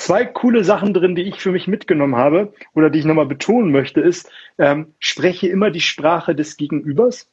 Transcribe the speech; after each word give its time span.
zwei 0.00 0.24
coole 0.24 0.64
Sachen 0.64 0.94
drin, 0.94 1.14
die 1.14 1.22
ich 1.22 1.40
für 1.40 1.52
mich 1.52 1.68
mitgenommen 1.68 2.16
habe 2.16 2.52
oder 2.74 2.90
die 2.90 2.98
ich 2.98 3.04
nochmal 3.04 3.26
betonen 3.26 3.70
möchte, 3.70 4.00
ist, 4.00 4.30
ähm, 4.58 4.94
spreche 4.98 5.48
immer 5.48 5.70
die 5.70 5.80
Sprache 5.80 6.34
des 6.34 6.56
Gegenübers. 6.56 7.30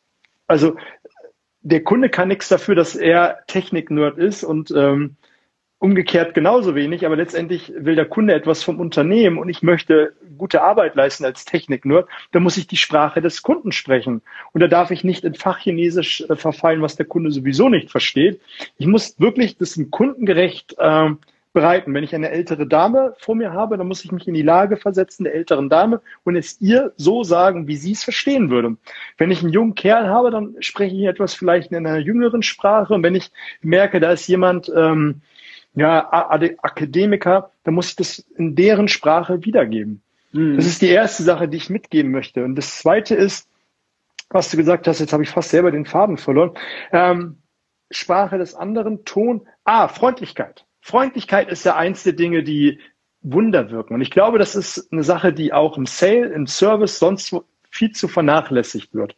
Also 0.47 0.75
der 1.61 1.83
Kunde 1.83 2.09
kann 2.09 2.27
nichts 2.27 2.49
dafür, 2.49 2.75
dass 2.75 2.95
er 2.95 3.39
Technik-Nerd 3.47 4.17
ist 4.17 4.43
und 4.43 4.71
ähm, 4.71 5.15
umgekehrt 5.79 6.33
genauso 6.33 6.75
wenig, 6.75 7.05
aber 7.05 7.15
letztendlich 7.15 7.71
will 7.77 7.95
der 7.95 8.05
Kunde 8.05 8.33
etwas 8.33 8.63
vom 8.63 8.79
Unternehmen 8.79 9.37
und 9.37 9.47
ich 9.47 9.61
möchte 9.61 10.13
gute 10.37 10.61
Arbeit 10.61 10.95
leisten 10.95 11.23
als 11.23 11.45
Technik-Nerd, 11.45 12.09
da 12.31 12.39
muss 12.39 12.57
ich 12.57 12.67
die 12.67 12.77
Sprache 12.77 13.21
des 13.21 13.43
Kunden 13.43 13.71
sprechen. 13.71 14.21
Und 14.51 14.61
da 14.61 14.67
darf 14.67 14.91
ich 14.91 15.03
nicht 15.03 15.23
in 15.23 15.35
Fachchinesisch 15.35 16.21
äh, 16.29 16.35
verfallen, 16.35 16.81
was 16.81 16.97
der 16.97 17.05
Kunde 17.05 17.31
sowieso 17.31 17.69
nicht 17.69 17.91
versteht. 17.91 18.41
Ich 18.77 18.87
muss 18.87 19.19
wirklich 19.19 19.57
das 19.57 19.77
im 19.77 19.89
kundengerecht 19.89 20.75
äh, 20.79 21.11
bereiten. 21.57 21.91
Wenn 21.95 22.03
ich 22.03 22.13
eine 22.13 22.29
ältere 22.29 22.67
Dame 22.67 23.15
vor 23.17 23.33
mir 23.33 23.51
habe, 23.51 23.77
dann 23.77 23.87
muss 23.87 24.05
ich 24.05 24.11
mich 24.11 24.27
in 24.27 24.35
die 24.35 24.43
Lage 24.43 24.77
versetzen 24.77 25.23
der 25.23 25.33
älteren 25.33 25.69
Dame 25.69 26.01
und 26.23 26.35
es 26.35 26.61
ihr 26.61 26.93
so 26.97 27.23
sagen, 27.23 27.67
wie 27.67 27.77
sie 27.77 27.93
es 27.93 28.03
verstehen 28.03 28.51
würde. 28.51 28.77
Wenn 29.17 29.31
ich 29.31 29.41
einen 29.41 29.51
jungen 29.51 29.73
Kerl 29.73 30.07
habe, 30.07 30.29
dann 30.29 30.55
spreche 30.59 30.95
ich 30.95 31.05
etwas 31.05 31.33
vielleicht 31.33 31.71
in 31.71 31.77
einer 31.87 31.97
jüngeren 31.97 32.43
Sprache. 32.43 32.93
Und 32.93 33.01
wenn 33.01 33.15
ich 33.15 33.31
merke, 33.61 33.99
da 33.99 34.11
ist 34.11 34.27
jemand, 34.27 34.71
ähm, 34.75 35.21
ja, 35.73 36.07
Akademiker, 36.11 37.49
dann 37.63 37.73
muss 37.73 37.89
ich 37.89 37.95
das 37.95 38.19
in 38.37 38.55
deren 38.55 38.87
Sprache 38.87 39.43
wiedergeben. 39.43 40.03
Mhm. 40.33 40.57
Das 40.57 40.67
ist 40.67 40.83
die 40.83 40.89
erste 40.89 41.23
Sache, 41.23 41.47
die 41.47 41.57
ich 41.57 41.71
mitgeben 41.71 42.11
möchte. 42.11 42.43
Und 42.43 42.55
das 42.55 42.77
zweite 42.77 43.15
ist, 43.15 43.49
was 44.29 44.51
du 44.51 44.57
gesagt 44.57 44.87
hast, 44.87 44.99
jetzt 44.99 45.13
habe 45.13 45.23
ich 45.23 45.29
fast 45.29 45.49
selber 45.49 45.71
den 45.71 45.85
Faden 45.85 46.17
verloren. 46.17 46.51
Ähm, 46.91 47.37
Sprache 47.89 48.37
des 48.37 48.53
anderen, 48.53 49.05
Ton, 49.05 49.47
ah, 49.63 49.87
Freundlichkeit. 49.87 50.66
Freundlichkeit 50.87 51.49
ist 51.49 51.65
ja 51.65 51.75
eins 51.75 52.03
der 52.03 52.13
Dinge, 52.13 52.43
die 52.43 52.79
Wunder 53.21 53.71
wirken. 53.71 53.93
Und 53.93 53.99
ich 53.99 54.09
glaube, 54.09 54.39
das 54.39 54.55
ist 54.55 54.87
eine 54.93 55.03
Sache, 55.03 55.33
die 55.33 55.51
auch 55.51 55.77
im 55.77 55.85
Sale, 55.85 56.27
im 56.27 56.47
Service 56.47 56.97
sonst 56.97 57.35
viel 57.69 57.91
zu 57.91 58.07
vernachlässigt 58.07 58.93
wird. 58.93 59.17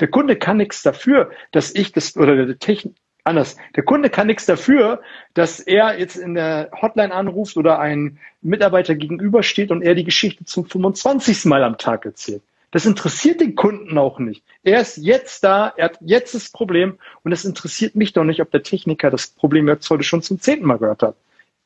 Der 0.00 0.08
Kunde 0.08 0.36
kann 0.36 0.56
nichts 0.56 0.82
dafür, 0.82 1.30
dass 1.50 1.74
ich 1.74 1.92
das 1.92 2.16
oder 2.16 2.46
der 2.46 2.58
Technik 2.58 2.94
anders. 3.24 3.58
Der 3.76 3.82
Kunde 3.82 4.08
kann 4.08 4.26
nichts 4.26 4.46
dafür, 4.46 5.02
dass 5.34 5.60
er 5.60 5.98
jetzt 5.98 6.16
in 6.16 6.32
der 6.32 6.70
Hotline 6.80 7.12
anruft 7.12 7.58
oder 7.58 7.78
ein 7.78 8.18
Mitarbeiter 8.40 8.94
gegenübersteht 8.94 9.70
und 9.70 9.82
er 9.82 9.94
die 9.94 10.04
Geschichte 10.04 10.46
zum 10.46 10.64
25. 10.64 11.44
Mal 11.44 11.62
am 11.62 11.76
Tag 11.76 12.06
erzählt. 12.06 12.42
Das 12.72 12.86
interessiert 12.86 13.42
den 13.42 13.54
Kunden 13.54 13.98
auch 13.98 14.18
nicht. 14.18 14.44
Er 14.62 14.80
ist 14.80 14.96
jetzt 14.96 15.44
da, 15.44 15.72
er 15.76 15.84
hat 15.84 15.98
jetzt 16.00 16.34
das 16.34 16.50
Problem 16.50 16.98
und 17.22 17.30
es 17.30 17.44
interessiert 17.44 17.94
mich 17.94 18.14
doch 18.14 18.24
nicht, 18.24 18.40
ob 18.40 18.50
der 18.50 18.62
Techniker 18.62 19.10
das 19.10 19.28
Problem 19.28 19.68
jetzt 19.68 19.88
heute 19.90 20.04
schon 20.04 20.22
zum 20.22 20.40
zehnten 20.40 20.66
Mal 20.66 20.78
gehört 20.78 21.02
hat. 21.02 21.16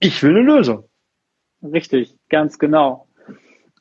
Ich 0.01 0.23
will 0.25 0.37
eine 0.37 0.41
Lösung. 0.41 0.85
Richtig, 1.63 2.17
ganz 2.29 2.59
genau. 2.59 3.07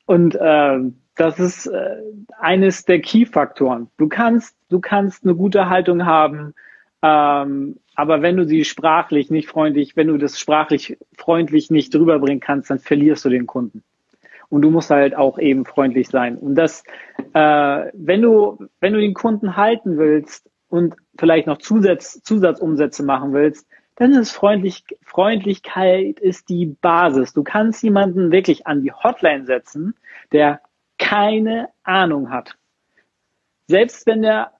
Und 0.05 0.35
äh, 0.35 0.79
das 1.15 1.39
ist 1.39 1.65
äh, 1.65 1.95
eines 2.39 2.85
der 2.85 3.01
Key-Faktoren. 3.01 3.89
Du 3.97 4.07
kannst, 4.07 4.55
du 4.69 4.79
kannst 4.79 5.23
eine 5.23 5.33
gute 5.33 5.67
Haltung 5.67 6.05
haben, 6.05 6.53
ähm, 7.01 7.79
aber 7.95 8.21
wenn 8.21 8.37
du 8.37 8.45
sie 8.45 8.65
sprachlich 8.65 9.31
nicht 9.31 9.49
freundlich, 9.49 9.95
wenn 9.95 10.07
du 10.07 10.17
das 10.17 10.39
sprachlich 10.39 10.99
freundlich 11.17 11.71
nicht 11.71 11.91
drüber 11.91 12.19
bringen 12.19 12.39
kannst, 12.39 12.69
dann 12.69 12.79
verlierst 12.79 13.25
du 13.25 13.29
den 13.29 13.47
Kunden 13.47 13.83
und 14.55 14.61
du 14.61 14.69
musst 14.69 14.89
halt 14.89 15.17
auch 15.17 15.37
eben 15.37 15.65
freundlich 15.65 16.07
sein. 16.07 16.37
Und 16.37 16.55
das, 16.55 16.85
äh, 17.33 17.91
wenn 17.93 18.21
du, 18.21 18.57
wenn 18.79 18.93
du 18.93 19.01
den 19.01 19.13
Kunden 19.13 19.57
halten 19.57 19.97
willst 19.97 20.49
und 20.69 20.95
vielleicht 21.19 21.45
noch 21.45 21.57
Zusatz, 21.57 22.21
Zusatzumsätze 22.23 23.03
machen 23.03 23.33
willst, 23.33 23.67
dann 23.97 24.13
ist 24.13 24.31
freundlich, 24.31 24.85
Freundlichkeit 25.03 26.21
ist 26.21 26.47
die 26.47 26.67
Basis. 26.67 27.33
Du 27.33 27.43
kannst 27.43 27.83
jemanden 27.83 28.31
wirklich 28.31 28.65
an 28.65 28.81
die 28.81 28.93
Hotline 28.93 29.45
setzen, 29.45 29.93
der 30.31 30.61
keine 30.97 31.67
Ahnung 31.83 32.29
hat. 32.29 32.55
Selbst 33.67 34.07
wenn 34.07 34.21
der 34.21 34.53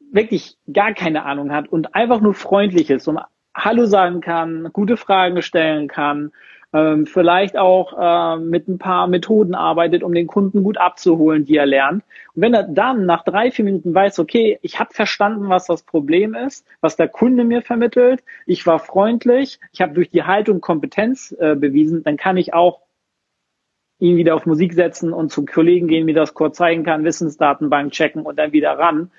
wirklich 0.00 0.56
gar 0.72 0.94
keine 0.94 1.26
Ahnung 1.26 1.52
hat 1.52 1.68
und 1.68 1.94
einfach 1.94 2.22
nur 2.22 2.32
freundlich 2.32 2.88
ist 2.88 3.06
und 3.06 3.20
Hallo 3.54 3.84
sagen 3.84 4.22
kann, 4.22 4.70
gute 4.72 4.96
Fragen 4.96 5.42
stellen 5.42 5.88
kann 5.88 6.32
ähm, 6.72 7.06
vielleicht 7.06 7.56
auch 7.56 7.94
äh, 7.98 8.38
mit 8.38 8.68
ein 8.68 8.78
paar 8.78 9.06
Methoden 9.06 9.54
arbeitet, 9.54 10.02
um 10.02 10.12
den 10.12 10.26
Kunden 10.26 10.62
gut 10.62 10.76
abzuholen, 10.76 11.44
die 11.44 11.56
er 11.56 11.66
lernt. 11.66 12.04
Und 12.34 12.42
wenn 12.42 12.54
er 12.54 12.64
dann 12.64 13.06
nach 13.06 13.24
drei, 13.24 13.50
vier 13.50 13.64
Minuten 13.64 13.94
weiß, 13.94 14.18
okay, 14.18 14.58
ich 14.60 14.78
habe 14.78 14.92
verstanden, 14.92 15.48
was 15.48 15.66
das 15.66 15.82
Problem 15.82 16.34
ist, 16.34 16.66
was 16.80 16.96
der 16.96 17.08
Kunde 17.08 17.44
mir 17.44 17.62
vermittelt, 17.62 18.22
ich 18.46 18.66
war 18.66 18.78
freundlich, 18.78 19.60
ich 19.72 19.80
habe 19.80 19.94
durch 19.94 20.10
die 20.10 20.24
Haltung 20.24 20.60
Kompetenz 20.60 21.34
äh, 21.38 21.56
bewiesen, 21.56 22.04
dann 22.04 22.18
kann 22.18 22.36
ich 22.36 22.52
auch 22.52 22.82
ihn 23.98 24.16
wieder 24.16 24.34
auf 24.34 24.46
Musik 24.46 24.74
setzen 24.74 25.12
und 25.12 25.30
zu 25.30 25.44
Kollegen 25.44 25.88
gehen, 25.88 26.04
mir 26.04 26.14
das 26.14 26.34
kurz 26.34 26.58
zeigen 26.58 26.84
kann, 26.84 27.04
Wissensdatenbank 27.04 27.92
checken 27.92 28.22
und 28.22 28.38
dann 28.38 28.52
wieder 28.52 28.78
ran. 28.78 29.10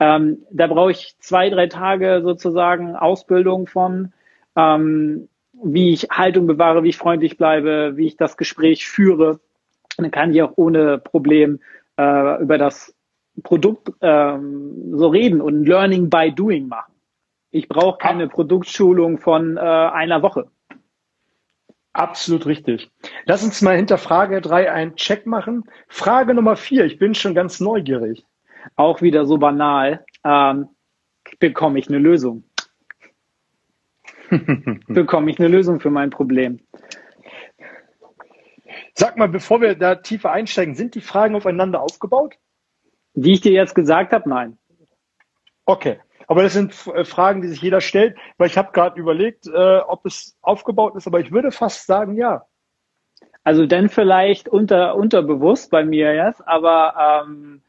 Ähm, 0.00 0.44
da 0.50 0.66
brauche 0.66 0.90
ich 0.90 1.16
zwei, 1.20 1.48
drei 1.48 1.66
Tage 1.66 2.20
sozusagen 2.22 2.94
Ausbildung 2.96 3.66
von. 3.66 4.12
Ähm, 4.56 5.28
wie 5.64 5.92
ich 5.92 6.08
Haltung 6.10 6.46
bewahre, 6.46 6.82
wie 6.82 6.90
ich 6.90 6.96
freundlich 6.96 7.36
bleibe, 7.36 7.96
wie 7.96 8.06
ich 8.06 8.16
das 8.16 8.36
Gespräch 8.36 8.86
führe. 8.86 9.40
dann 9.96 10.10
kann 10.10 10.32
ich 10.32 10.42
auch 10.42 10.52
ohne 10.56 10.98
Problem 10.98 11.60
äh, 11.96 12.42
über 12.42 12.58
das 12.58 12.94
Produkt 13.42 13.92
ähm, 14.00 14.96
so 14.96 15.08
reden 15.08 15.40
und 15.40 15.64
Learning 15.64 16.10
by 16.10 16.32
Doing 16.32 16.68
machen. 16.68 16.94
Ich 17.50 17.68
brauche 17.68 17.98
keine 17.98 18.28
Produktschulung 18.28 19.18
von 19.18 19.56
äh, 19.56 19.60
einer 19.60 20.22
Woche. 20.22 20.50
Absolut 21.92 22.46
richtig. 22.46 22.90
Lass 23.24 23.42
uns 23.42 23.62
mal 23.62 23.76
hinter 23.76 23.98
Frage 23.98 24.40
drei 24.40 24.70
einen 24.70 24.94
Check 24.96 25.26
machen. 25.26 25.64
Frage 25.88 26.34
Nummer 26.34 26.56
vier. 26.56 26.84
Ich 26.84 26.98
bin 26.98 27.14
schon 27.14 27.34
ganz 27.34 27.58
neugierig. 27.60 28.24
Auch 28.76 29.02
wieder 29.02 29.24
so 29.24 29.38
banal. 29.38 30.04
Ähm, 30.24 30.68
bekomme 31.40 31.78
ich 31.78 31.88
eine 31.88 31.98
Lösung? 31.98 32.44
bekomme 34.88 35.30
ich 35.30 35.38
eine 35.38 35.48
Lösung 35.48 35.80
für 35.80 35.90
mein 35.90 36.10
Problem. 36.10 36.60
Sag 38.94 39.16
mal, 39.16 39.28
bevor 39.28 39.60
wir 39.60 39.74
da 39.74 39.94
tiefer 39.94 40.32
einsteigen, 40.32 40.74
sind 40.74 40.94
die 40.94 41.00
Fragen 41.00 41.34
aufeinander 41.34 41.80
aufgebaut? 41.80 42.36
Wie 43.14 43.32
ich 43.32 43.40
dir 43.40 43.52
jetzt 43.52 43.74
gesagt 43.74 44.12
habe, 44.12 44.28
nein. 44.28 44.58
Okay. 45.64 45.98
Aber 46.26 46.42
das 46.42 46.52
sind 46.52 46.74
äh, 46.94 47.04
Fragen, 47.04 47.40
die 47.40 47.48
sich 47.48 47.62
jeder 47.62 47.80
stellt, 47.80 48.16
weil 48.36 48.48
ich 48.48 48.58
habe 48.58 48.72
gerade 48.72 49.00
überlegt, 49.00 49.46
äh, 49.46 49.78
ob 49.78 50.04
es 50.04 50.36
aufgebaut 50.42 50.94
ist, 50.94 51.06
aber 51.06 51.20
ich 51.20 51.32
würde 51.32 51.50
fast 51.50 51.86
sagen, 51.86 52.16
ja. 52.16 52.44
Also 53.44 53.66
dann 53.66 53.88
vielleicht 53.88 54.48
unter, 54.48 54.94
unterbewusst 54.94 55.70
bei 55.70 55.84
mir 55.84 56.14
jetzt, 56.14 56.46
aber 56.46 57.24
ähm, 57.26 57.62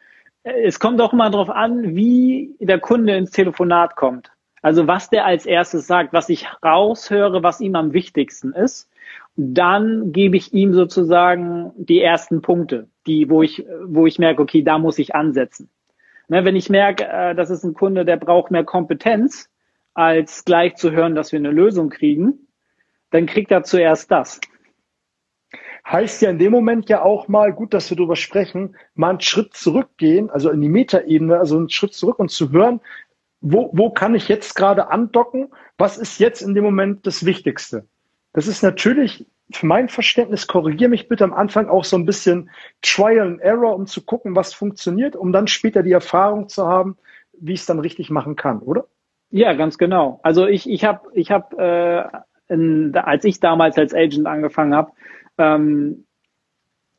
es 0.43 0.79
kommt 0.79 0.99
auch 0.99 1.13
mal 1.13 1.31
darauf 1.31 1.49
an, 1.49 1.95
wie 1.95 2.55
der 2.59 2.79
Kunde 2.79 3.15
ins 3.15 3.31
Telefonat 3.31 3.95
kommt. 3.95 4.31
Also 4.61 4.87
was 4.87 5.09
der 5.09 5.25
als 5.25 5.45
erstes 5.45 5.87
sagt, 5.87 6.13
was 6.13 6.29
ich 6.29 6.47
raushöre, 6.63 7.43
was 7.43 7.61
ihm 7.61 7.75
am 7.75 7.93
wichtigsten 7.93 8.53
ist, 8.53 8.89
dann 9.35 10.11
gebe 10.11 10.35
ich 10.35 10.53
ihm 10.53 10.73
sozusagen 10.73 11.71
die 11.77 12.01
ersten 12.01 12.41
Punkte, 12.41 12.87
die, 13.07 13.29
wo 13.29 13.41
ich, 13.41 13.65
wo 13.85 14.05
ich 14.05 14.19
merke, 14.19 14.41
okay, 14.41 14.63
da 14.63 14.77
muss 14.77 14.99
ich 14.99 15.15
ansetzen. 15.15 15.69
Ne, 16.27 16.45
wenn 16.45 16.55
ich 16.55 16.69
merke, 16.69 17.07
äh, 17.07 17.35
das 17.35 17.49
ist 17.49 17.63
ein 17.63 17.73
Kunde, 17.73 18.05
der 18.05 18.17
braucht 18.17 18.51
mehr 18.51 18.63
Kompetenz, 18.63 19.49
als 19.93 20.45
gleich 20.45 20.75
zu 20.75 20.91
hören, 20.91 21.15
dass 21.15 21.31
wir 21.31 21.39
eine 21.39 21.51
Lösung 21.51 21.89
kriegen, 21.89 22.47
dann 23.11 23.25
kriegt 23.25 23.51
er 23.51 23.63
zuerst 23.63 24.11
das. 24.11 24.39
Heißt 25.87 26.21
ja 26.21 26.29
in 26.29 26.37
dem 26.37 26.51
Moment 26.51 26.87
ja 26.87 27.01
auch 27.01 27.27
mal, 27.27 27.51
gut, 27.51 27.73
dass 27.73 27.89
wir 27.89 27.97
darüber 27.97 28.15
sprechen, 28.15 28.75
mal 28.93 29.09
einen 29.09 29.21
Schritt 29.21 29.55
zurückgehen, 29.55 30.29
also 30.29 30.51
in 30.51 30.61
die 30.61 30.69
Metaebene, 30.69 31.39
also 31.39 31.57
einen 31.57 31.69
Schritt 31.69 31.93
zurück 31.93 32.19
und 32.19 32.29
zu 32.29 32.51
hören, 32.51 32.81
wo, 33.41 33.69
wo 33.73 33.89
kann 33.89 34.15
ich 34.15 34.27
jetzt 34.27 34.55
gerade 34.55 34.89
andocken? 34.89 35.49
Was 35.77 35.97
ist 35.97 36.19
jetzt 36.19 36.41
in 36.41 36.53
dem 36.53 36.63
Moment 36.63 37.07
das 37.07 37.25
Wichtigste? 37.25 37.85
Das 38.33 38.47
ist 38.47 38.61
natürlich 38.63 39.25
für 39.51 39.65
mein 39.65 39.89
Verständnis, 39.89 40.47
korrigiere 40.47 40.89
mich 40.89 41.07
bitte 41.07 41.23
am 41.23 41.33
Anfang 41.33 41.69
auch 41.69 41.83
so 41.83 41.95
ein 41.95 42.05
bisschen 42.05 42.51
Trial 42.81 43.27
and 43.27 43.41
Error, 43.41 43.75
um 43.75 43.87
zu 43.87 44.05
gucken, 44.05 44.35
was 44.35 44.53
funktioniert, 44.53 45.15
um 45.15 45.31
dann 45.31 45.47
später 45.47 45.81
die 45.81 45.91
Erfahrung 45.91 46.49
zu 46.49 46.67
haben, 46.67 46.97
wie 47.33 47.53
ich 47.53 47.61
es 47.61 47.65
dann 47.65 47.79
richtig 47.79 48.11
machen 48.11 48.35
kann, 48.35 48.59
oder? 48.59 48.85
Ja, 49.31 49.53
ganz 49.53 49.77
genau. 49.77 50.19
Also 50.23 50.45
ich, 50.45 50.69
ich 50.69 50.83
habe, 50.83 51.09
ich 51.13 51.31
hab, 51.31 51.53
äh, 51.57 52.03
als 52.93 53.25
ich 53.25 53.39
damals 53.39 53.77
als 53.77 53.93
Agent 53.93 54.27
angefangen 54.27 54.75
habe, 54.75 54.91
ähm, 55.37 56.05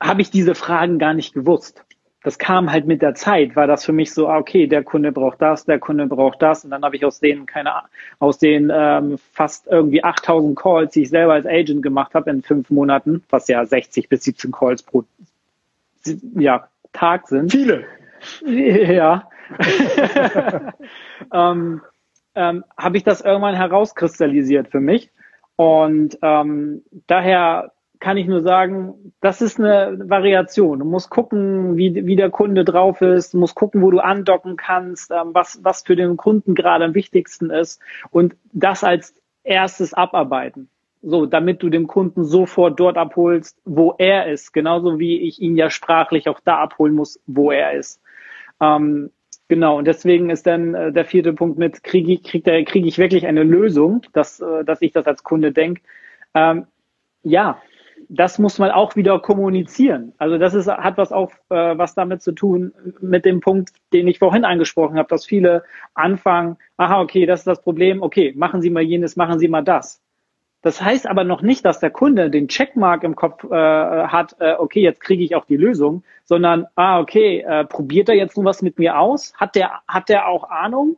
habe 0.01 0.23
ich 0.23 0.31
diese 0.31 0.55
Fragen 0.55 0.99
gar 0.99 1.15
nicht 1.15 1.35
gewusst 1.35 1.85
das 2.23 2.39
kam 2.39 2.71
halt 2.71 2.87
mit 2.87 3.01
der 3.01 3.15
Zeit, 3.15 3.57
war 3.57 3.67
das 3.67 3.85
für 3.85 3.93
mich 3.93 4.13
so, 4.13 4.29
ah, 4.29 4.39
okay, 4.39 4.67
der 4.67 4.85
Kunde 4.85 5.11
braucht 5.11 5.41
das, 5.41 5.65
der 5.65 5.79
Kunde 5.79 6.07
braucht 6.07 6.43
das 6.43 6.65
und 6.65 6.71
dann 6.71 6.85
habe 6.85 6.97
ich 6.97 7.05
aus 7.05 7.21
denen 7.21 7.47
keine, 7.47 7.73
aus 8.19 8.39
den 8.39 8.71
ähm, 8.73 9.19
fast 9.33 9.67
irgendwie 9.69 10.05
8000 10.05 10.59
Calls, 10.59 10.93
die 10.93 11.03
ich 11.03 11.11
selber 11.11 11.33
als 11.33 11.47
Agent 11.47 11.83
gemacht 11.83 12.15
habe 12.15 12.31
in 12.31 12.43
fünf 12.43 12.69
Monaten, 12.71 13.25
was 13.31 13.49
ja 13.49 13.65
60 13.65 14.09
bis 14.09 14.25
17 14.25 14.53
Calls 14.53 14.83
pro 14.83 15.05
ja, 16.35 16.69
Tag 16.93 17.29
sind. 17.29 17.53
Viele. 17.53 17.85
Ja. 18.45 19.31
ähm, 21.33 21.81
ähm, 22.35 22.65
habe 22.77 22.97
ich 22.99 23.03
das 23.03 23.23
irgendwann 23.23 23.55
herauskristallisiert 23.55 24.69
für 24.69 24.81
mich 24.81 25.11
Und 25.57 26.19
ähm, 26.21 26.83
daher 27.07 27.73
kann 28.01 28.17
ich 28.17 28.27
nur 28.27 28.41
sagen, 28.41 29.13
das 29.21 29.43
ist 29.43 29.61
eine 29.61 29.99
Variation. 30.09 30.79
Du 30.79 30.85
musst 30.87 31.11
gucken, 31.11 31.77
wie, 31.77 32.07
wie 32.07 32.17
der 32.17 32.31
Kunde 32.31 32.65
drauf 32.65 33.03
ist, 33.03 33.35
du 33.35 33.39
musst 33.39 33.55
gucken, 33.55 33.83
wo 33.83 33.91
du 33.91 34.01
andocken 34.01 34.57
kannst, 34.57 35.11
ähm, 35.11 35.35
was, 35.35 35.61
was 35.63 35.83
für 35.83 35.97
den 35.97 36.17
Kunden 36.17 36.55
gerade 36.55 36.87
am 36.87 36.95
wichtigsten 36.95 37.51
ist 37.51 37.81
und 38.11 38.35
das 38.53 38.83
als 38.83 39.15
erstes 39.45 39.93
abarbeiten. 39.93 40.71
So, 41.03 41.27
damit 41.27 41.63
du 41.63 41.71
den 41.71 41.87
Kunden 41.87 42.25
sofort 42.25 42.79
dort 42.79 42.99
abholst, 42.99 43.59
wo 43.65 43.95
er 43.97 44.31
ist. 44.31 44.53
Genauso 44.53 44.99
wie 44.99 45.21
ich 45.21 45.41
ihn 45.41 45.57
ja 45.57 45.71
sprachlich 45.71 46.29
auch 46.29 46.41
da 46.41 46.59
abholen 46.59 46.95
muss, 46.95 47.21
wo 47.27 47.51
er 47.51 47.73
ist. 47.73 48.03
Ähm, 48.61 49.11
genau, 49.49 49.79
und 49.79 49.87
deswegen 49.87 50.29
ist 50.29 50.47
dann 50.47 50.75
äh, 50.75 50.93
der 50.93 51.07
vierte 51.07 51.33
Punkt 51.33 51.59
mit, 51.59 51.83
kriege 51.83 52.13
ich, 52.13 52.23
krieg, 52.23 52.45
krieg 52.45 52.85
ich 52.85 52.99
wirklich 52.99 53.27
eine 53.27 53.45
Lösung, 53.45 54.03
dass, 54.13 54.41
äh, 54.41 54.65
dass 54.65 54.83
ich 54.83 54.93
das 54.93 55.07
als 55.07 55.23
Kunde 55.23 55.53
denke. 55.53 55.83
Ähm, 56.35 56.67
ja, 57.23 57.61
das 58.09 58.39
muss 58.39 58.59
man 58.59 58.71
auch 58.71 58.97
wieder 58.97 59.19
kommunizieren. 59.21 60.13
Also 60.19 60.39
das 60.39 60.55
ist, 60.55 60.69
hat 60.69 60.97
was 60.97 61.13
auch 61.13 61.31
äh, 61.51 61.79
was 61.79 61.95
damit 61.95 62.23
zu 62.23 62.33
tun 62.33 62.73
mit 63.01 63.25
dem 63.25 63.41
Punkt, 63.41 63.71
den 63.93 64.09
ich 64.09 64.19
vorhin 64.19 64.45
angesprochen 64.45 64.99
habe, 64.99 65.09
dass 65.09 65.27
viele 65.27 65.65
anfangen, 65.95 66.57
aha, 66.77 67.01
okay, 67.01 67.27
das 67.27 67.41
ist 67.41 67.47
das 67.47 67.63
Problem, 67.63 68.03
okay, 68.03 68.33
machen 68.37 68.63
Sie 68.63 68.71
mal 68.71 68.83
jenes, 68.83 69.17
machen 69.17 69.39
Sie 69.39 69.49
mal 69.49 69.63
das. 69.63 70.01
Das 70.63 70.83
heißt 70.83 71.07
aber 71.07 71.25
noch 71.25 71.41
nicht, 71.41 71.65
dass 71.65 71.81
der 71.81 71.91
Kunde 71.91 72.31
den 72.31 72.49
Checkmark 72.49 73.03
im 73.03 73.17
Kopf 73.17 73.45
äh, 73.45 73.49
hat, 73.49 74.37
äh, 74.41 74.55
okay, 74.59 74.81
jetzt 74.81 75.01
kriege 75.01 75.25
ich 75.25 75.35
auch 75.35 75.47
die 75.47 75.57
Lösung, 75.57 76.05
sondern, 76.25 76.67
ah, 76.75 77.01
okay, 77.01 77.41
äh, 77.41 77.65
probiert 77.65 78.09
er 78.11 78.15
jetzt 78.15 78.37
nur 78.37 78.45
was 78.45 78.61
mit 78.61 78.79
mir 78.79 78.99
aus? 78.99 79.33
Hat 79.37 79.55
der, 79.55 79.81
hat 79.89 80.09
der 80.09 80.29
auch 80.29 80.51
Ahnung? 80.51 80.97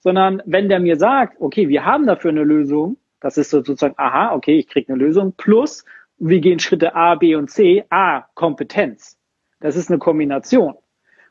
Sondern 0.00 0.42
wenn 0.46 0.68
der 0.68 0.80
mir 0.80 0.96
sagt, 0.96 1.40
okay, 1.40 1.68
wir 1.68 1.84
haben 1.84 2.06
dafür 2.06 2.30
eine 2.30 2.42
Lösung, 2.42 2.96
das 3.20 3.36
ist 3.36 3.50
sozusagen, 3.50 3.94
aha, 3.98 4.34
okay, 4.34 4.58
ich 4.58 4.66
kriege 4.66 4.92
eine 4.92 5.02
Lösung, 5.02 5.34
plus 5.36 5.84
wir 6.24 6.40
gehen 6.40 6.60
Schritte 6.60 6.94
A, 6.94 7.16
B 7.16 7.34
und 7.34 7.50
C. 7.50 7.84
A, 7.90 8.26
Kompetenz. 8.34 9.18
Das 9.60 9.76
ist 9.76 9.90
eine 9.90 9.98
Kombination. 9.98 10.74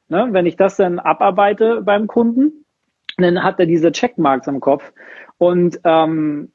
Ne? 0.10 0.28
Wenn 0.32 0.46
ich 0.46 0.58
das 0.58 0.76
dann 0.76 1.00
abarbeite 1.00 1.82
beim 1.82 2.08
Kunden, 2.08 2.66
dann 3.18 3.42
hat 3.42 3.60
er 3.60 3.66
diese 3.66 3.94
Checkmarks 3.94 4.48
im 4.48 4.60
Kopf. 4.60 4.92
Und 5.38 5.80
ähm, 5.86 6.52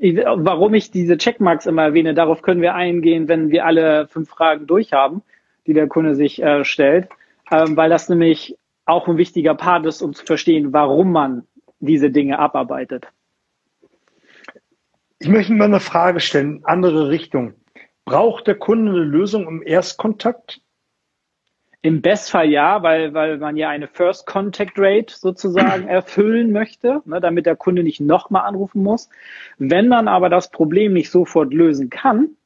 warum 0.00 0.74
ich 0.74 0.90
diese 0.90 1.18
Checkmarks 1.18 1.66
immer 1.66 1.84
erwähne, 1.84 2.14
darauf 2.14 2.42
können 2.42 2.62
wir 2.62 2.74
eingehen, 2.74 3.28
wenn 3.28 3.50
wir 3.50 3.64
alle 3.64 4.08
fünf 4.08 4.28
Fragen 4.28 4.66
durchhaben, 4.66 5.22
die 5.68 5.72
der 5.72 5.86
Kunde 5.86 6.16
sich 6.16 6.42
äh, 6.42 6.64
stellt, 6.64 7.08
ähm, 7.52 7.76
weil 7.76 7.90
das 7.90 8.08
nämlich 8.08 8.58
auch 8.86 9.06
ein 9.06 9.18
wichtiger 9.18 9.54
Part 9.54 9.86
ist, 9.86 10.02
um 10.02 10.14
zu 10.14 10.24
verstehen, 10.24 10.72
warum 10.72 11.12
man 11.12 11.44
diese 11.78 12.10
Dinge 12.10 12.40
abarbeitet. 12.40 13.06
Ich 15.18 15.28
möchte 15.28 15.54
mal 15.54 15.64
eine 15.64 15.80
Frage 15.80 16.20
stellen, 16.20 16.60
andere 16.64 17.08
Richtung. 17.08 17.54
Braucht 18.04 18.46
der 18.46 18.56
Kunde 18.56 18.92
eine 18.92 19.00
Lösung 19.00 19.48
im 19.48 19.62
Erstkontakt? 19.62 20.60
Im 21.80 22.02
Bestfall 22.02 22.50
ja, 22.50 22.82
weil, 22.82 23.14
weil 23.14 23.38
man 23.38 23.56
ja 23.56 23.70
eine 23.70 23.88
First 23.88 24.26
Contact 24.26 24.74
Rate 24.76 25.14
sozusagen 25.14 25.88
erfüllen 25.88 26.52
möchte, 26.52 27.00
ne, 27.06 27.20
damit 27.20 27.46
der 27.46 27.56
Kunde 27.56 27.82
nicht 27.82 28.00
nochmal 28.00 28.44
anrufen 28.44 28.82
muss. 28.82 29.08
Wenn 29.56 29.88
man 29.88 30.06
aber 30.06 30.28
das 30.28 30.50
Problem 30.50 30.92
nicht 30.92 31.10
sofort 31.10 31.54
lösen 31.54 31.88
kann, 31.88 32.36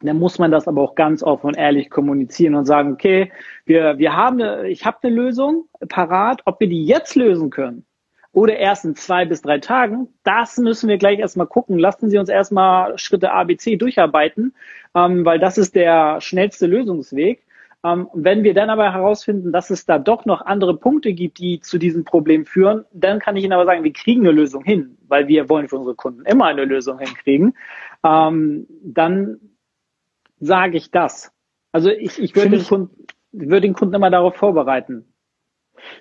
dann 0.00 0.18
muss 0.18 0.38
man 0.38 0.52
das 0.52 0.68
aber 0.68 0.82
auch 0.82 0.94
ganz 0.94 1.24
offen 1.24 1.48
und 1.48 1.56
ehrlich 1.56 1.90
kommunizieren 1.90 2.54
und 2.54 2.66
sagen, 2.66 2.92
okay, 2.92 3.32
wir, 3.64 3.98
wir 3.98 4.14
haben 4.14 4.40
eine, 4.40 4.68
ich 4.68 4.86
habe 4.86 4.98
eine 5.02 5.16
Lösung 5.16 5.64
parat, 5.88 6.42
ob 6.44 6.60
wir 6.60 6.68
die 6.68 6.86
jetzt 6.86 7.16
lösen 7.16 7.50
können 7.50 7.87
oder 8.32 8.56
erst 8.56 8.84
in 8.84 8.94
zwei 8.94 9.24
bis 9.24 9.42
drei 9.42 9.58
Tagen, 9.58 10.08
das 10.22 10.58
müssen 10.58 10.88
wir 10.88 10.98
gleich 10.98 11.18
erstmal 11.18 11.46
gucken. 11.46 11.78
Lassen 11.78 12.10
Sie 12.10 12.18
uns 12.18 12.28
erstmal 12.28 12.98
Schritte 12.98 13.32
A, 13.32 13.44
B, 13.44 13.56
C 13.56 13.76
durcharbeiten, 13.76 14.54
ähm, 14.94 15.24
weil 15.24 15.38
das 15.38 15.58
ist 15.58 15.74
der 15.74 16.20
schnellste 16.20 16.66
Lösungsweg. 16.66 17.44
Ähm, 17.84 18.08
wenn 18.12 18.42
wir 18.42 18.54
dann 18.54 18.70
aber 18.70 18.92
herausfinden, 18.92 19.52
dass 19.52 19.70
es 19.70 19.86
da 19.86 19.98
doch 19.98 20.24
noch 20.24 20.42
andere 20.42 20.76
Punkte 20.76 21.12
gibt, 21.12 21.38
die 21.38 21.60
zu 21.60 21.78
diesem 21.78 22.04
Problem 22.04 22.44
führen, 22.44 22.84
dann 22.92 23.20
kann 23.20 23.36
ich 23.36 23.44
Ihnen 23.44 23.52
aber 23.52 23.66
sagen, 23.66 23.84
wir 23.84 23.92
kriegen 23.92 24.22
eine 24.22 24.32
Lösung 24.32 24.64
hin, 24.64 24.98
weil 25.06 25.28
wir 25.28 25.48
wollen 25.48 25.68
für 25.68 25.76
unsere 25.76 25.94
Kunden 25.94 26.24
immer 26.26 26.46
eine 26.46 26.64
Lösung 26.64 26.98
hinkriegen. 26.98 27.54
Ähm, 28.04 28.66
dann 28.82 29.38
sage 30.40 30.76
ich 30.76 30.90
das. 30.90 31.32
Also 31.72 31.90
ich, 31.90 32.20
ich 32.20 32.34
würde 32.34 32.50
den, 32.50 32.64
Kunden, 32.64 33.06
würde 33.32 33.62
den 33.62 33.74
Kunden 33.74 33.94
immer 33.94 34.10
darauf 34.10 34.36
vorbereiten. 34.36 35.04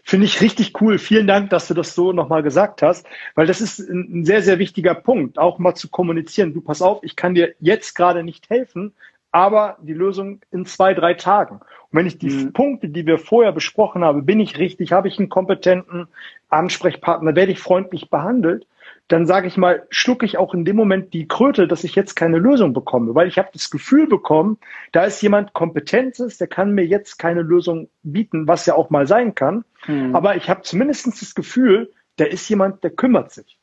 Finde 0.04 0.26
ich 0.26 0.42
richtig 0.42 0.82
cool. 0.82 0.98
Vielen 0.98 1.28
Dank, 1.28 1.50
dass 1.50 1.68
du 1.68 1.74
das 1.74 1.96
so 1.96 2.12
nochmal 2.12 2.44
gesagt 2.44 2.82
hast, 2.82 3.06
weil 3.36 3.48
das 3.48 3.62
ist 3.62 3.80
ein 3.80 4.26
sehr, 4.26 4.42
sehr 4.42 4.60
wichtiger 4.60 4.96
Punkt, 4.96 5.38
auch 5.38 5.60
mal 5.60 5.76
zu 5.76 5.90
kommunizieren. 5.90 6.54
Du 6.54 6.62
pass 6.62 6.82
auf, 6.82 7.00
ich 7.04 7.16
kann 7.16 7.36
dir 7.36 7.54
jetzt 7.60 7.94
gerade 7.96 8.24
nicht 8.24 8.50
helfen, 8.50 8.94
aber 9.32 9.78
die 9.82 9.94
Lösung 9.94 10.42
in 10.52 10.66
zwei, 10.66 10.94
drei 10.94 11.14
Tagen. 11.14 11.56
Und 11.56 12.00
wenn 12.00 12.08
ich 12.08 12.18
die 12.18 12.30
mhm. 12.30 12.54
Punkte, 12.54 12.90
die 12.90 13.06
wir 13.06 13.18
vorher 13.18 13.52
besprochen 13.52 14.04
haben, 14.04 14.26
bin 14.26 14.40
ich 14.40 14.58
richtig, 14.58 14.92
habe 14.92 15.08
ich 15.08 15.20
einen 15.20 15.30
kompetenten 15.30 16.08
Ansprechpartner, 16.50 17.36
werde 17.36 17.52
ich 17.52 17.60
freundlich 17.60 18.10
behandelt, 18.10 18.66
dann 19.08 19.26
sage 19.26 19.48
ich 19.48 19.56
mal, 19.56 19.88
schlucke 19.90 20.26
ich 20.26 20.38
auch 20.38 20.54
in 20.54 20.66
dem 20.66 20.76
Moment 20.76 21.14
die 21.14 21.28
Kröte, 21.28 21.68
dass 21.68 21.86
ich 21.86 21.96
jetzt 21.96 22.16
keine 22.16 22.40
Lösung 22.40 22.74
bekomme, 22.74 23.16
weil 23.16 23.28
ich 23.28 23.38
habe 23.38 23.50
das 23.54 23.70
Gefühl 23.70 24.08
bekommen, 24.08 24.58
da 24.92 25.06
ist 25.06 25.22
jemand 25.22 25.54
Kompetentes, 25.54 26.38
der 26.38 26.48
kann 26.48 26.74
mir 26.74 26.86
jetzt 26.86 27.18
keine 27.18 27.42
Lösung 27.42 27.90
bieten, 28.04 28.48
was 28.48 28.66
ja 28.66 28.76
auch 28.76 28.90
mal 28.90 29.08
sein 29.08 29.34
kann. 29.34 29.64
Hm. 29.84 30.14
Aber 30.14 30.36
ich 30.36 30.50
habe 30.50 30.64
zumindest 30.64 31.08
das 31.08 31.36
Gefühl, 31.36 31.94
da 32.18 32.26
ist 32.26 32.50
jemand, 32.50 32.84
der 32.84 32.92
kümmert 32.92 33.32
sich. 33.32 33.58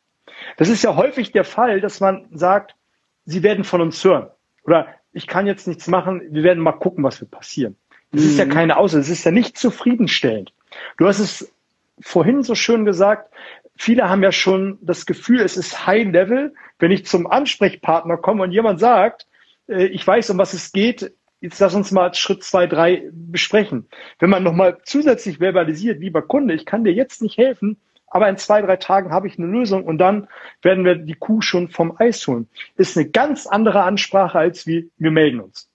Das 0.57 0.69
ist 0.69 0.83
ja 0.83 0.97
häufig 0.97 1.33
der 1.33 1.45
Fall, 1.45 1.81
dass 1.81 2.01
man 2.01 2.27
sagt, 2.33 2.75
sie 3.27 3.43
werden 3.43 3.65
von 3.65 3.83
uns 3.83 4.03
hören. 4.03 4.29
Oder 4.65 4.87
ich 5.13 5.27
kann 5.27 5.47
jetzt 5.47 5.69
nichts 5.69 5.89
machen, 5.89 6.23
wir 6.31 6.43
werden 6.43 6.63
mal 6.63 6.73
gucken, 6.73 7.05
was 7.05 7.21
wird 7.21 7.31
passieren. 7.31 7.77
Das 8.13 8.23
hm. 8.23 8.31
ist 8.31 8.39
ja 8.39 8.45
hm. 8.45 8.51
keine 8.51 8.77
Aussage, 8.79 9.03
das 9.03 9.11
ist 9.11 9.25
ja 9.25 9.31
nicht 9.31 9.59
zufriedenstellend. 9.59 10.55
Du 10.97 11.07
hast 11.07 11.19
es 11.19 11.54
vorhin 12.01 12.43
so 12.43 12.55
schön 12.55 12.85
gesagt, 12.85 13.33
viele 13.77 14.09
haben 14.09 14.23
ja 14.23 14.33
schon 14.33 14.79
das 14.83 15.07
Gefühl, 15.07 15.41
es 15.41 15.57
ist 15.57 15.87
High 15.87 16.13
Level, 16.13 16.55
wenn 16.79 16.91
ich 16.91 17.07
zum 17.07 17.27
Ansprechpartner 17.27 18.17
komme 18.17 18.43
und 18.43 18.53
jemand 18.53 18.81
sagt, 18.81 19.27
äh, 19.69 19.87
ich 19.87 20.07
weiß, 20.07 20.31
um 20.31 20.39
was 20.39 20.55
es 20.55 20.73
geht, 20.73 21.13
jetzt 21.41 21.61
lass 21.61 21.75
uns 21.75 21.91
mal 21.93 22.15
Schritt 22.15 22.43
zwei, 22.43 22.67
drei 22.67 23.11
besprechen. 23.13 23.89
Wenn 24.19 24.31
man 24.31 24.43
nochmal 24.43 24.79
zusätzlich 24.85 25.39
verbalisiert, 25.39 26.01
lieber 26.01 26.23
Kunde, 26.23 26.55
ich 26.55 26.67
kann 26.67 26.85
dir 26.85 26.93
jetzt 26.93 27.23
nicht 27.23 27.37
helfen, 27.37 27.77
aber 28.07 28.29
in 28.29 28.37
zwei, 28.37 28.63
drei 28.63 28.77
Tagen 28.77 29.11
habe 29.11 29.27
ich 29.27 29.39
eine 29.39 29.49
Lösung 29.49 29.85
und 29.85 29.99
dann 29.99 30.29
werden 30.63 30.85
wir 30.85 30.95
die 30.95 31.17
Kuh 31.17 31.41
schon 31.41 31.69
vom 31.69 31.97
Eis 31.99 32.27
holen. 32.27 32.49
Ist 32.77 32.97
eine 32.97 33.11
ganz 33.11 33.47
andere 33.47 33.83
Ansprache 33.83 34.39
als 34.39 34.67
wie 34.67 34.91
wir 34.99 35.11
melden 35.11 35.41
uns. 35.41 35.69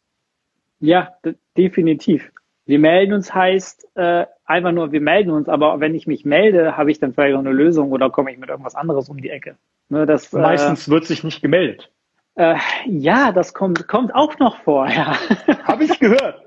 Ja, 0.80 1.14
definitiv. 1.58 2.32
Wir 2.70 2.78
melden 2.78 3.14
uns 3.14 3.34
heißt 3.34 3.88
äh, 3.96 4.28
einfach 4.46 4.72
nur, 4.72 4.92
wir 4.92 5.02
melden 5.02 5.32
uns, 5.32 5.50
aber 5.50 5.80
wenn 5.80 5.96
ich 5.96 6.06
mich 6.06 6.24
melde, 6.24 6.78
habe 6.78 6.92
ich 6.92 7.00
dann 7.00 7.16
vielleicht 7.16 7.34
auch 7.34 7.40
eine 7.40 7.52
Lösung 7.52 7.92
oder 7.92 8.12
komme 8.12 8.32
ich 8.32 8.38
mit 8.38 8.50
irgendwas 8.50 8.76
anderes 8.76 9.10
um 9.10 9.20
die 9.20 9.32
Ecke. 9.32 9.56
Ne, 9.90 10.06
das, 10.06 10.32
Meistens 10.34 10.88
äh, 10.88 10.92
wird 10.92 11.08
sich 11.08 11.24
nicht 11.24 11.42
gemeldet. 11.42 11.90
Äh, 12.36 12.58
ja, 12.86 13.32
das 13.32 13.56
kommt, 13.56 13.88
kommt 13.88 14.14
auch 14.14 14.38
noch 14.38 14.62
vor, 14.62 14.88
ja. 14.88 15.18
Habe 15.64 15.86
ich 15.86 16.00
gehört. 16.00 16.44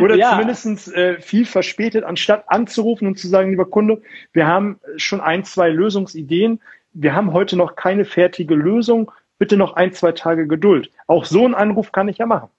Oder 0.00 0.14
ja. 0.14 0.30
zumindest 0.30 0.94
äh, 0.94 1.20
viel 1.20 1.44
verspätet, 1.44 2.04
anstatt 2.04 2.44
anzurufen 2.46 3.08
und 3.08 3.18
zu 3.18 3.26
sagen, 3.26 3.50
lieber 3.50 3.68
Kunde, 3.68 4.02
wir 4.32 4.46
haben 4.46 4.78
schon 4.98 5.20
ein, 5.20 5.42
zwei 5.42 5.68
Lösungsideen. 5.68 6.60
Wir 6.92 7.12
haben 7.12 7.32
heute 7.32 7.56
noch 7.56 7.74
keine 7.74 8.04
fertige 8.04 8.54
Lösung. 8.54 9.10
Bitte 9.36 9.56
noch 9.56 9.72
ein, 9.72 9.92
zwei 9.92 10.12
Tage 10.12 10.46
Geduld. 10.46 10.92
Auch 11.08 11.24
so 11.24 11.44
einen 11.44 11.56
Anruf 11.56 11.90
kann 11.90 12.06
ich 12.06 12.18
ja 12.18 12.26
machen. 12.26 12.50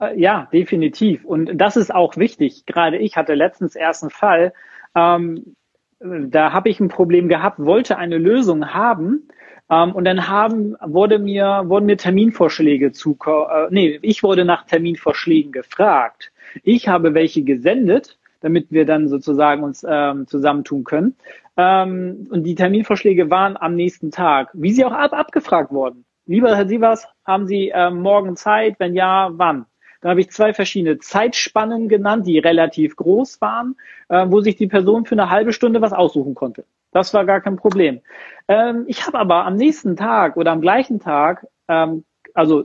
Äh, 0.00 0.18
ja, 0.20 0.48
definitiv. 0.52 1.24
Und 1.24 1.56
das 1.56 1.76
ist 1.76 1.94
auch 1.94 2.16
wichtig. 2.16 2.66
Gerade 2.66 2.98
ich 2.98 3.16
hatte 3.16 3.34
letztens 3.34 3.76
erst 3.76 4.02
einen 4.02 4.10
Fall, 4.10 4.52
ähm, 4.94 5.56
da 6.00 6.52
habe 6.52 6.70
ich 6.70 6.80
ein 6.80 6.88
Problem 6.88 7.28
gehabt, 7.28 7.58
wollte 7.58 7.98
eine 7.98 8.18
Lösung 8.18 8.72
haben. 8.72 9.28
Ähm, 9.70 9.92
und 9.92 10.04
dann 10.04 10.28
haben, 10.28 10.76
wurde 10.80 11.18
mir, 11.18 11.62
wurden 11.66 11.86
mir 11.86 11.96
Terminvorschläge 11.96 12.92
zu, 12.92 13.16
äh, 13.26 13.68
nee, 13.70 13.98
ich 14.02 14.22
wurde 14.22 14.44
nach 14.44 14.64
Terminvorschlägen 14.66 15.52
gefragt. 15.52 16.32
Ich 16.62 16.88
habe 16.88 17.14
welche 17.14 17.42
gesendet, 17.44 18.18
damit 18.40 18.72
wir 18.72 18.86
dann 18.86 19.08
sozusagen 19.08 19.62
uns 19.62 19.86
ähm, 19.88 20.26
zusammentun 20.26 20.84
können. 20.84 21.16
Ähm, 21.56 22.26
und 22.30 22.44
die 22.44 22.54
Terminvorschläge 22.54 23.30
waren 23.30 23.56
am 23.56 23.74
nächsten 23.74 24.10
Tag, 24.10 24.50
wie 24.54 24.72
sie 24.72 24.84
auch 24.84 24.92
ab, 24.92 25.12
abgefragt 25.12 25.70
wurden. 25.70 26.04
Lieber 26.26 26.56
Herr 26.56 26.66
Sievers, 26.66 27.06
haben 27.26 27.46
Sie 27.46 27.72
ähm, 27.74 28.02
morgen 28.02 28.36
Zeit? 28.36 28.76
Wenn 28.78 28.94
ja, 28.94 29.30
wann? 29.32 29.66
Da 30.00 30.10
habe 30.10 30.20
ich 30.20 30.30
zwei 30.30 30.54
verschiedene 30.54 30.98
Zeitspannen 30.98 31.88
genannt, 31.88 32.26
die 32.26 32.38
relativ 32.38 32.96
groß 32.96 33.40
waren, 33.40 33.76
äh, 34.08 34.26
wo 34.28 34.40
sich 34.40 34.56
die 34.56 34.66
Person 34.66 35.04
für 35.04 35.14
eine 35.14 35.30
halbe 35.30 35.52
Stunde 35.52 35.80
was 35.80 35.92
aussuchen 35.92 36.34
konnte. 36.34 36.64
Das 36.92 37.14
war 37.14 37.24
gar 37.24 37.40
kein 37.40 37.56
Problem. 37.56 38.00
Ähm, 38.48 38.84
ich 38.88 39.06
habe 39.06 39.18
aber 39.18 39.44
am 39.44 39.56
nächsten 39.56 39.96
Tag 39.96 40.36
oder 40.36 40.52
am 40.52 40.60
gleichen 40.60 41.00
Tag, 41.00 41.46
ähm, 41.68 42.04
also 42.34 42.64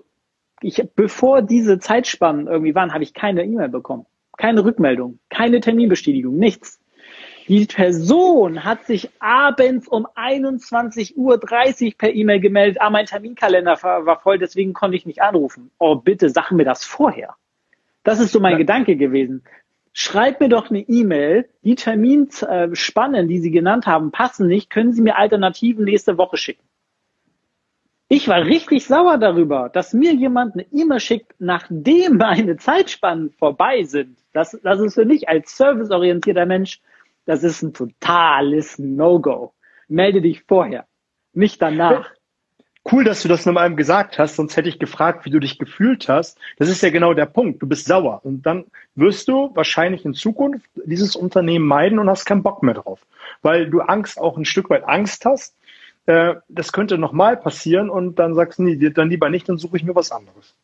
ich, 0.62 0.82
bevor 0.96 1.42
diese 1.42 1.80
Zeitspannen 1.80 2.48
irgendwie 2.48 2.74
waren, 2.74 2.94
habe 2.94 3.04
ich 3.04 3.14
keine 3.14 3.44
E-Mail 3.44 3.70
bekommen. 3.70 4.06
Keine 4.38 4.66
Rückmeldung, 4.66 5.20
keine 5.30 5.60
Terminbestätigung, 5.60 6.36
nichts. 6.38 6.80
Die 7.48 7.66
Person 7.68 8.64
hat 8.64 8.86
sich 8.86 9.10
abends 9.20 9.88
um 9.88 10.08
21.30 10.08 11.16
Uhr 11.16 11.40
per 11.96 12.14
E-Mail 12.14 12.40
gemeldet, 12.40 12.82
ah, 12.82 12.90
mein 12.90 13.06
Terminkalender 13.06 13.78
war 13.84 14.20
voll, 14.20 14.40
deswegen 14.40 14.74
konnte 14.74 14.98
ich 14.98 15.06
nicht 15.06 15.22
anrufen. 15.22 15.70
Oh, 15.78 15.96
bitte 15.96 16.30
sag 16.30 16.52
mir 16.52 16.66
das 16.66 16.86
vorher. 16.86 17.36
Das 18.04 18.20
ist 18.20 18.32
so 18.32 18.40
mein 18.40 18.54
ja. 18.54 18.58
Gedanke 18.60 18.96
gewesen. 18.96 19.44
Schreib 19.94 20.40
mir 20.42 20.50
doch 20.50 20.70
eine 20.70 20.82
E-Mail, 20.82 21.48
die 21.64 21.76
Terminspannen, 21.76 23.28
die 23.28 23.40
Sie 23.40 23.52
genannt 23.52 23.86
haben, 23.86 24.12
passen 24.12 24.48
nicht, 24.48 24.70
können 24.70 24.92
Sie 24.92 25.02
mir 25.02 25.16
Alternativen 25.16 25.86
nächste 25.86 26.18
Woche 26.18 26.38
schicken. 26.38 26.64
Ich 28.08 28.28
war 28.28 28.44
richtig 28.44 28.86
sauer 28.86 29.18
darüber, 29.18 29.70
dass 29.70 29.94
mir 29.94 30.14
jemand 30.14 30.54
eine 30.54 30.66
E-Mail 30.72 31.00
schickt, 31.00 31.34
nachdem 31.40 32.18
meine 32.18 32.58
Zeitspannen 32.58 33.32
vorbei 33.32 33.84
sind. 33.84 34.18
Das, 34.34 34.58
das 34.64 34.80
ist 34.80 34.96
für 34.96 35.06
mich 35.06 35.30
als 35.30 35.56
serviceorientierter 35.58 36.46
Mensch, 36.46 36.82
das 37.26 37.44
ist 37.44 37.62
ein 37.62 37.74
totales 37.74 38.80
No-Go. 38.80 39.54
Melde 39.88 40.22
dich 40.22 40.44
vorher, 40.48 40.86
nicht 41.34 41.62
danach. 41.62 42.12
Cool, 42.92 43.04
dass 43.04 43.24
du 43.24 43.28
das 43.28 43.48
nochmal 43.48 43.74
gesagt 43.76 44.20
hast, 44.20 44.36
sonst 44.36 44.56
hätte 44.58 44.70
ich 44.70 44.78
gefragt, 44.78 45.26
wie 45.26 45.32
du 45.32 45.40
dich 45.40 45.58
gefühlt 45.58 46.08
hast. 46.08 46.38
Das 46.58 46.70
ist 46.70 46.84
ja 46.84 46.92
genau 46.92 47.16
der 47.16 47.26
Punkt. 47.26 47.62
Du 47.62 47.68
bist 47.68 47.88
sauer 47.88 48.22
und 48.24 48.46
dann 48.46 48.66
wirst 48.94 49.28
du 49.28 49.50
wahrscheinlich 49.56 50.06
in 50.06 50.14
Zukunft 50.14 50.70
dieses 50.86 51.16
Unternehmen 51.16 51.66
meiden 51.66 51.98
und 51.98 52.10
hast 52.10 52.26
keinen 52.26 52.44
Bock 52.44 52.62
mehr 52.62 52.76
drauf, 52.76 53.04
weil 53.42 53.72
du 53.72 53.82
Angst 53.82 54.20
auch 54.20 54.38
ein 54.38 54.46
Stück 54.46 54.70
weit 54.70 54.88
Angst 54.88 55.26
hast, 55.26 55.56
äh, 56.06 56.36
das 56.48 56.72
könnte 56.72 57.00
nochmal 57.00 57.38
passieren 57.38 57.90
und 57.90 58.20
dann 58.20 58.36
sagst 58.36 58.60
du, 58.60 58.64
nee, 58.64 58.78
dann 58.92 59.10
lieber 59.10 59.30
nicht, 59.30 59.50
dann 59.50 59.58
suche 59.58 59.78
ich 59.78 59.84
mir 59.84 59.96
was 59.96 60.12
anderes. 60.12 60.56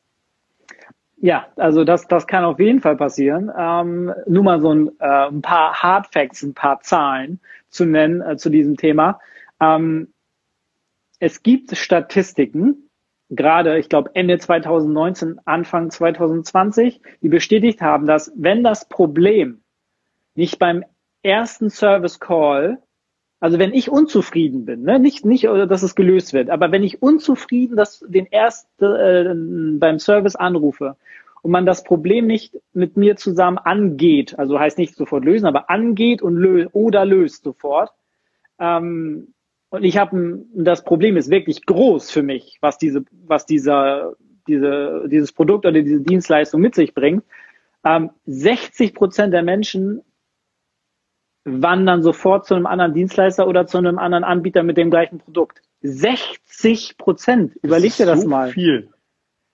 Ja, 1.23 1.45
also 1.55 1.83
das, 1.83 2.07
das 2.07 2.25
kann 2.25 2.43
auf 2.43 2.59
jeden 2.59 2.81
Fall 2.81 2.97
passieren. 2.97 3.51
Ähm, 3.55 4.11
nur 4.25 4.43
mal 4.43 4.59
so 4.59 4.73
ein, 4.73 4.87
äh, 4.99 5.27
ein 5.27 5.43
paar 5.43 5.75
Hard 5.75 6.07
Facts, 6.11 6.41
ein 6.41 6.55
paar 6.55 6.81
Zahlen 6.81 7.39
zu 7.69 7.85
nennen 7.85 8.21
äh, 8.21 8.37
zu 8.37 8.49
diesem 8.49 8.75
Thema. 8.75 9.19
Ähm, 9.59 10.11
es 11.19 11.43
gibt 11.43 11.77
Statistiken, 11.77 12.89
gerade, 13.29 13.77
ich 13.77 13.87
glaube, 13.87 14.09
Ende 14.15 14.39
2019, 14.39 15.39
Anfang 15.45 15.91
2020, 15.91 17.01
die 17.21 17.29
bestätigt 17.29 17.81
haben, 17.81 18.07
dass 18.07 18.33
wenn 18.35 18.63
das 18.63 18.89
Problem 18.89 19.61
nicht 20.33 20.57
beim 20.57 20.83
ersten 21.21 21.69
Service 21.69 22.19
Call 22.19 22.81
also 23.41 23.57
wenn 23.57 23.73
ich 23.73 23.89
unzufrieden 23.89 24.65
bin, 24.65 24.83
ne, 24.83 24.99
nicht, 24.99 25.25
nicht, 25.25 25.45
dass 25.45 25.81
es 25.81 25.95
gelöst 25.95 26.31
wird, 26.31 26.51
aber 26.51 26.71
wenn 26.71 26.83
ich 26.83 27.01
unzufrieden 27.01 27.75
das, 27.75 28.05
den 28.07 28.31
ersten 28.31 28.85
äh, 28.85 29.33
beim 29.79 29.97
Service 29.97 30.35
anrufe 30.35 30.95
und 31.41 31.49
man 31.49 31.65
das 31.65 31.83
Problem 31.83 32.27
nicht 32.27 32.55
mit 32.71 32.97
mir 32.97 33.15
zusammen 33.15 33.57
angeht, 33.57 34.37
also 34.37 34.59
heißt 34.59 34.77
nicht 34.77 34.95
sofort 34.95 35.25
lösen, 35.25 35.47
aber 35.47 35.71
angeht 35.71 36.21
und 36.21 36.35
löst 36.35 36.69
oder 36.73 37.03
löst 37.03 37.43
sofort. 37.43 37.89
Ähm, 38.59 39.33
und 39.71 39.83
ich 39.83 39.97
habe 39.97 40.45
das 40.53 40.83
Problem 40.83 41.17
ist 41.17 41.31
wirklich 41.31 41.65
groß 41.65 42.11
für 42.11 42.21
mich, 42.21 42.59
was 42.61 42.77
diese, 42.77 43.05
was 43.25 43.47
dieser, 43.47 44.13
diese, 44.47 45.07
dieses 45.07 45.31
Produkt 45.31 45.65
oder 45.65 45.81
diese 45.81 46.01
Dienstleistung 46.01 46.61
mit 46.61 46.75
sich 46.75 46.93
bringt. 46.93 47.23
Ähm, 47.83 48.11
60 48.27 48.93
Prozent 48.93 49.33
der 49.33 49.41
Menschen 49.41 50.03
wandern 51.43 52.03
sofort 52.03 52.45
zu 52.45 52.55
einem 52.55 52.65
anderen 52.65 52.93
Dienstleister 52.93 53.47
oder 53.47 53.65
zu 53.65 53.77
einem 53.77 53.97
anderen 53.97 54.23
Anbieter 54.23 54.63
mit 54.63 54.77
dem 54.77 54.89
gleichen 54.89 55.19
Produkt. 55.19 55.61
60 55.81 56.97
Prozent. 56.97 57.55
Überleg 57.61 57.95
dir 57.95 58.05
das 58.05 58.21
so 58.21 58.29
mal. 58.29 58.49
Viel. 58.51 58.89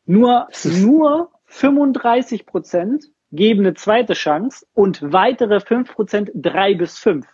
Nur, 0.06 0.48
nur 0.64 1.32
35 1.46 2.46
Prozent 2.46 3.06
geben 3.32 3.62
eine 3.62 3.74
zweite 3.74 4.14
Chance 4.14 4.66
und 4.74 5.02
weitere 5.02 5.60
5 5.60 5.94
Prozent 5.94 6.32
drei 6.34 6.76
bis 6.76 6.98
fünf. 6.98 7.28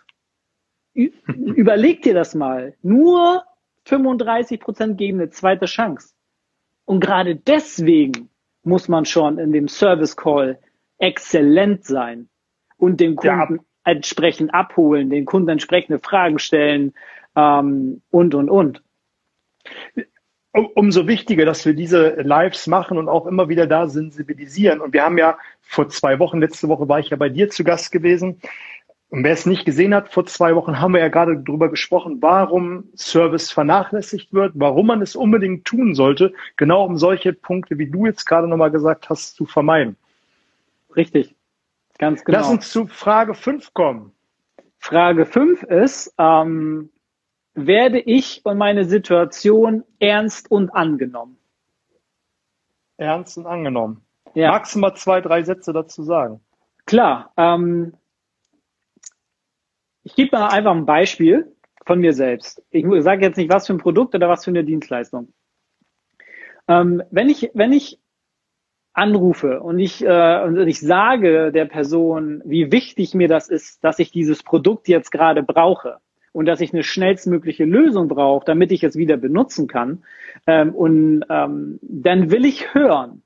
Überleg 0.94 2.02
dir 2.02 2.14
das 2.14 2.34
mal. 2.34 2.74
Nur 2.82 3.44
35 3.84 4.60
Prozent 4.60 4.98
geben 4.98 5.20
eine 5.20 5.30
zweite 5.30 5.66
Chance. 5.66 6.14
Und 6.84 7.00
gerade 7.00 7.36
deswegen 7.36 8.30
muss 8.62 8.88
man 8.88 9.04
schon 9.04 9.38
in 9.38 9.52
dem 9.52 9.68
Service 9.68 10.16
Call 10.16 10.58
exzellent 10.98 11.84
sein 11.84 12.28
und 12.76 13.00
den 13.00 13.16
Kunden 13.16 13.56
ja 13.56 13.58
entsprechend 13.84 14.52
abholen, 14.54 15.10
den 15.10 15.24
Kunden 15.24 15.50
entsprechende 15.50 15.98
Fragen 15.98 16.38
stellen 16.38 16.94
ähm, 17.36 18.02
und, 18.10 18.34
und, 18.34 18.50
und. 18.50 18.82
Umso 20.52 21.08
wichtiger, 21.08 21.44
dass 21.44 21.66
wir 21.66 21.74
diese 21.74 22.14
Lives 22.22 22.66
machen 22.66 22.96
und 22.96 23.08
auch 23.08 23.26
immer 23.26 23.48
wieder 23.48 23.66
da 23.66 23.88
sensibilisieren. 23.88 24.80
Und 24.80 24.92
wir 24.92 25.02
haben 25.02 25.18
ja 25.18 25.36
vor 25.62 25.88
zwei 25.88 26.18
Wochen, 26.20 26.38
letzte 26.38 26.68
Woche 26.68 26.88
war 26.88 27.00
ich 27.00 27.10
ja 27.10 27.16
bei 27.16 27.28
dir 27.28 27.50
zu 27.50 27.64
Gast 27.64 27.90
gewesen. 27.90 28.40
Und 29.10 29.24
wer 29.24 29.32
es 29.32 29.46
nicht 29.46 29.64
gesehen 29.64 29.94
hat, 29.94 30.12
vor 30.12 30.26
zwei 30.26 30.54
Wochen 30.54 30.80
haben 30.80 30.94
wir 30.94 31.00
ja 31.00 31.08
gerade 31.08 31.36
darüber 31.38 31.68
gesprochen, 31.68 32.18
warum 32.20 32.84
Service 32.96 33.50
vernachlässigt 33.50 34.32
wird, 34.32 34.52
warum 34.56 34.86
man 34.86 35.02
es 35.02 35.14
unbedingt 35.14 35.64
tun 35.64 35.94
sollte, 35.94 36.32
genau 36.56 36.84
um 36.84 36.96
solche 36.98 37.32
Punkte, 37.32 37.78
wie 37.78 37.90
du 37.90 38.06
jetzt 38.06 38.24
gerade 38.24 38.48
nochmal 38.48 38.70
gesagt 38.70 39.10
hast, 39.10 39.36
zu 39.36 39.46
vermeiden. 39.46 39.96
Richtig. 40.96 41.34
Ganz 41.98 42.24
genau. 42.24 42.38
Lass 42.38 42.50
uns 42.50 42.70
zu 42.70 42.86
Frage 42.86 43.34
5 43.34 43.72
kommen. 43.74 44.12
Frage 44.78 45.26
5 45.26 45.62
ist, 45.62 46.12
ähm, 46.18 46.90
werde 47.54 48.00
ich 48.00 48.44
und 48.44 48.58
meine 48.58 48.84
Situation 48.84 49.84
ernst 50.00 50.50
und 50.50 50.70
angenommen? 50.70 51.38
Ernst 52.96 53.38
und 53.38 53.46
angenommen. 53.46 54.04
Ja. 54.34 54.50
Magst 54.50 54.74
du 54.74 54.80
mal 54.80 54.94
zwei, 54.94 55.20
drei 55.20 55.42
Sätze 55.42 55.72
dazu 55.72 56.02
sagen? 56.02 56.40
Klar. 56.86 57.32
Ähm, 57.36 57.94
ich 60.02 60.14
gebe 60.14 60.36
mal 60.36 60.48
einfach 60.48 60.72
ein 60.72 60.84
Beispiel 60.84 61.54
von 61.86 62.00
mir 62.00 62.12
selbst. 62.12 62.62
Ich 62.70 62.84
sage 63.02 63.24
jetzt 63.24 63.36
nicht, 63.36 63.50
was 63.50 63.66
für 63.66 63.74
ein 63.74 63.78
Produkt 63.78 64.14
oder 64.14 64.28
was 64.28 64.44
für 64.44 64.50
eine 64.50 64.64
Dienstleistung. 64.64 65.32
Ähm, 66.66 67.02
wenn 67.10 67.28
ich, 67.28 67.50
wenn 67.54 67.72
ich 67.72 68.00
anrufe 68.94 69.60
und 69.60 69.78
ich, 69.80 70.04
äh, 70.04 70.42
und 70.44 70.56
ich 70.66 70.80
sage 70.80 71.52
der 71.52 71.66
Person, 71.66 72.40
wie 72.44 72.70
wichtig 72.70 73.14
mir 73.14 73.28
das 73.28 73.48
ist, 73.48 73.82
dass 73.82 73.98
ich 73.98 74.12
dieses 74.12 74.42
Produkt 74.42 74.88
jetzt 74.88 75.10
gerade 75.10 75.42
brauche 75.42 75.98
und 76.32 76.46
dass 76.46 76.60
ich 76.60 76.72
eine 76.72 76.84
schnellstmögliche 76.84 77.64
Lösung 77.64 78.08
brauche, 78.08 78.44
damit 78.44 78.70
ich 78.72 78.84
es 78.84 78.96
wieder 78.96 79.16
benutzen 79.16 79.66
kann, 79.66 80.04
ähm, 80.46 80.74
und 80.74 81.24
ähm, 81.28 81.78
dann 81.82 82.30
will 82.30 82.44
ich 82.44 82.72
hören 82.72 83.22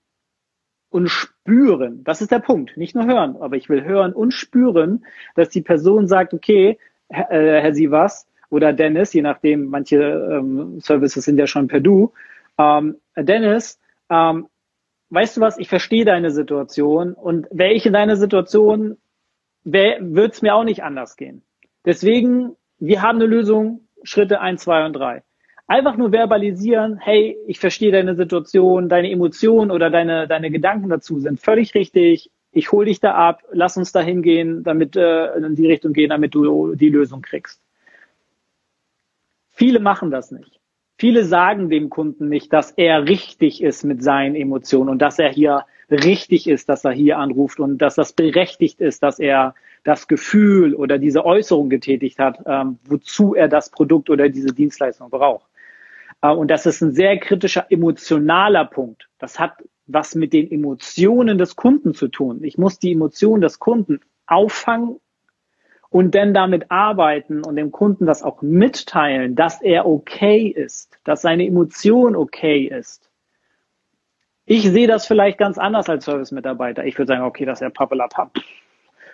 und 0.91 1.09
spüren. 1.09 2.03
Das 2.05 2.23
ist 2.23 2.33
der 2.33 2.39
Punkt. 2.39 2.77
Nicht 2.79 2.95
nur 2.95 3.07
hören, 3.07 3.37
aber 3.41 3.57
ich 3.57 3.69
will 3.69 3.85
hören 3.85 4.15
und 4.15 4.33
spüren, 4.33 5.05
dass 5.35 5.51
die 5.51 5.63
Person 5.63 6.07
sagt, 6.07 6.33
okay, 6.33 6.79
Herr, 7.11 7.31
äh, 7.31 7.61
Herr 7.61 7.75
Sievers 7.75 8.27
oder 8.49 8.73
Dennis, 8.73 9.13
je 9.13 9.23
nachdem, 9.23 9.67
manche 9.67 9.97
ähm, 9.97 10.81
Services 10.81 11.25
sind 11.25 11.39
ja 11.39 11.47
schon 11.47 11.69
per 11.69 11.81
Du, 11.81 12.13
ähm, 12.59 12.97
Dennis, 13.17 13.79
ähm, 14.09 14.47
weißt 15.11 15.37
du 15.37 15.41
was, 15.41 15.59
ich 15.59 15.69
verstehe 15.69 16.05
deine 16.05 16.31
Situation 16.31 17.15
und 17.15 17.47
wäre 17.51 17.73
ich 17.73 17.87
in 17.87 17.93
deiner 17.93 18.17
Situation, 18.17 18.99
würde 19.65 20.31
es 20.31 20.43
mir 20.43 20.55
auch 20.55 20.65
nicht 20.65 20.83
anders 20.83 21.17
gehen. 21.17 21.43
Deswegen, 21.85 22.57
wir 22.79 23.03
haben 23.03 23.17
eine 23.17 23.27
Lösung, 23.27 23.89
Schritte 24.03 24.41
eins, 24.41 24.63
zwei 24.63 24.85
und 24.85 24.93
drei. 24.93 25.23
Einfach 25.67 25.97
nur 25.97 26.13
verbalisieren, 26.13 26.99
hey, 26.99 27.37
ich 27.47 27.59
verstehe 27.59 27.93
deine 27.93 28.15
Situation, 28.15 28.89
deine 28.89 29.11
Emotionen 29.11 29.71
oder 29.71 29.91
deine, 29.91 30.27
deine 30.27 30.51
Gedanken 30.51 30.89
dazu 30.89 31.19
sind 31.19 31.41
völlig 31.41 31.75
richtig. 31.75 32.31
Ich 32.53 32.73
hole 32.73 32.87
dich 32.87 33.01
da 33.01 33.15
ab, 33.15 33.43
lass 33.53 33.77
uns 33.77 33.93
da 33.93 34.01
hingehen, 34.01 34.63
damit 34.63 34.97
äh, 34.97 35.35
in 35.35 35.55
die 35.57 35.67
Richtung 35.67 35.93
gehen, 35.93 36.09
damit 36.09 36.35
du 36.35 36.75
die 36.75 36.89
Lösung 36.89 37.21
kriegst. 37.21 37.61
Viele 39.51 39.81
machen 39.81 40.11
das 40.11 40.31
nicht. 40.31 40.58
Viele 40.99 41.25
sagen 41.25 41.71
dem 41.71 41.91
Kunden 41.91 42.29
nicht, 42.29 42.53
dass 42.53 42.73
er 42.73 43.07
richtig 43.07 43.63
ist 43.63 43.85
mit 43.85 44.03
seinen 44.03 44.35
Emotionen 44.35 44.89
und 44.89 45.01
dass 45.01 45.21
er 45.21 45.31
hier 45.31 45.65
richtig 45.91 46.49
ist, 46.49 46.69
dass 46.69 46.85
er 46.85 46.91
hier 46.91 47.19
anruft 47.19 47.61
und 47.61 47.79
dass 47.79 47.95
das 47.95 48.13
berechtigt 48.13 48.81
ist, 48.81 49.03
dass 49.05 49.21
er 49.21 49.55
das 49.85 50.09
Gefühl 50.09 50.75
oder 50.75 50.99
diese 50.99 51.25
Äußerung 51.25 51.71
getätigt 51.71 52.19
hat, 52.19 52.41
ähm, 52.47 52.79
wozu 52.85 53.35
er 53.35 53.49
das 53.49 53.71
Produkt 53.71 54.11
oder 54.11 54.29
diese 54.29 54.53
Dienstleistung 54.53 55.09
braucht. 55.09 55.47
Äh, 56.21 56.31
und 56.31 56.51
das 56.51 56.67
ist 56.67 56.83
ein 56.83 56.93
sehr 56.93 57.17
kritischer 57.19 57.67
emotionaler 57.71 58.65
Punkt. 58.65 59.09
Das 59.19 59.39
hat 59.39 59.53
was 59.87 60.17
mit 60.17 60.33
den 60.33 60.51
Emotionen 60.51 61.39
des 61.39 61.57
Kunden 61.57 61.95
zu 61.95 62.09
tun. 62.09 62.43
Ich 62.43 62.59
muss 62.59 62.79
die 62.79 62.93
Emotionen 62.93 63.41
des 63.41 63.59
Kunden 63.61 64.01
auffangen 64.27 65.01
und 65.91 66.15
dann 66.15 66.35
damit 66.35 66.71
arbeiten 66.71 67.45
und 67.45 67.57
dem 67.57 67.73
Kunden 67.73 68.07
das 68.07 68.23
auch 68.23 68.43
mitteilen, 68.43 69.35
dass 69.35 69.63
er 69.63 69.87
okay 69.87 70.47
ist, 70.49 70.99
dass 71.05 71.23
seine 71.23 71.47
Emotion 71.47 72.15
okay 72.15 72.65
ist. 72.65 73.09
Ich 74.45 74.63
sehe 74.63 74.87
das 74.87 75.07
vielleicht 75.07 75.39
ganz 75.39 75.59
anders 75.59 75.89
als 75.89 76.05
Service-Mitarbeiter. 76.05 76.85
Ich 76.85 76.97
würde 76.99 77.09
sagen, 77.13 77.25
okay, 77.25 77.45
das 77.45 77.59
ist 77.59 77.63
ja 77.63 77.71
pappelapapp. 77.71 78.33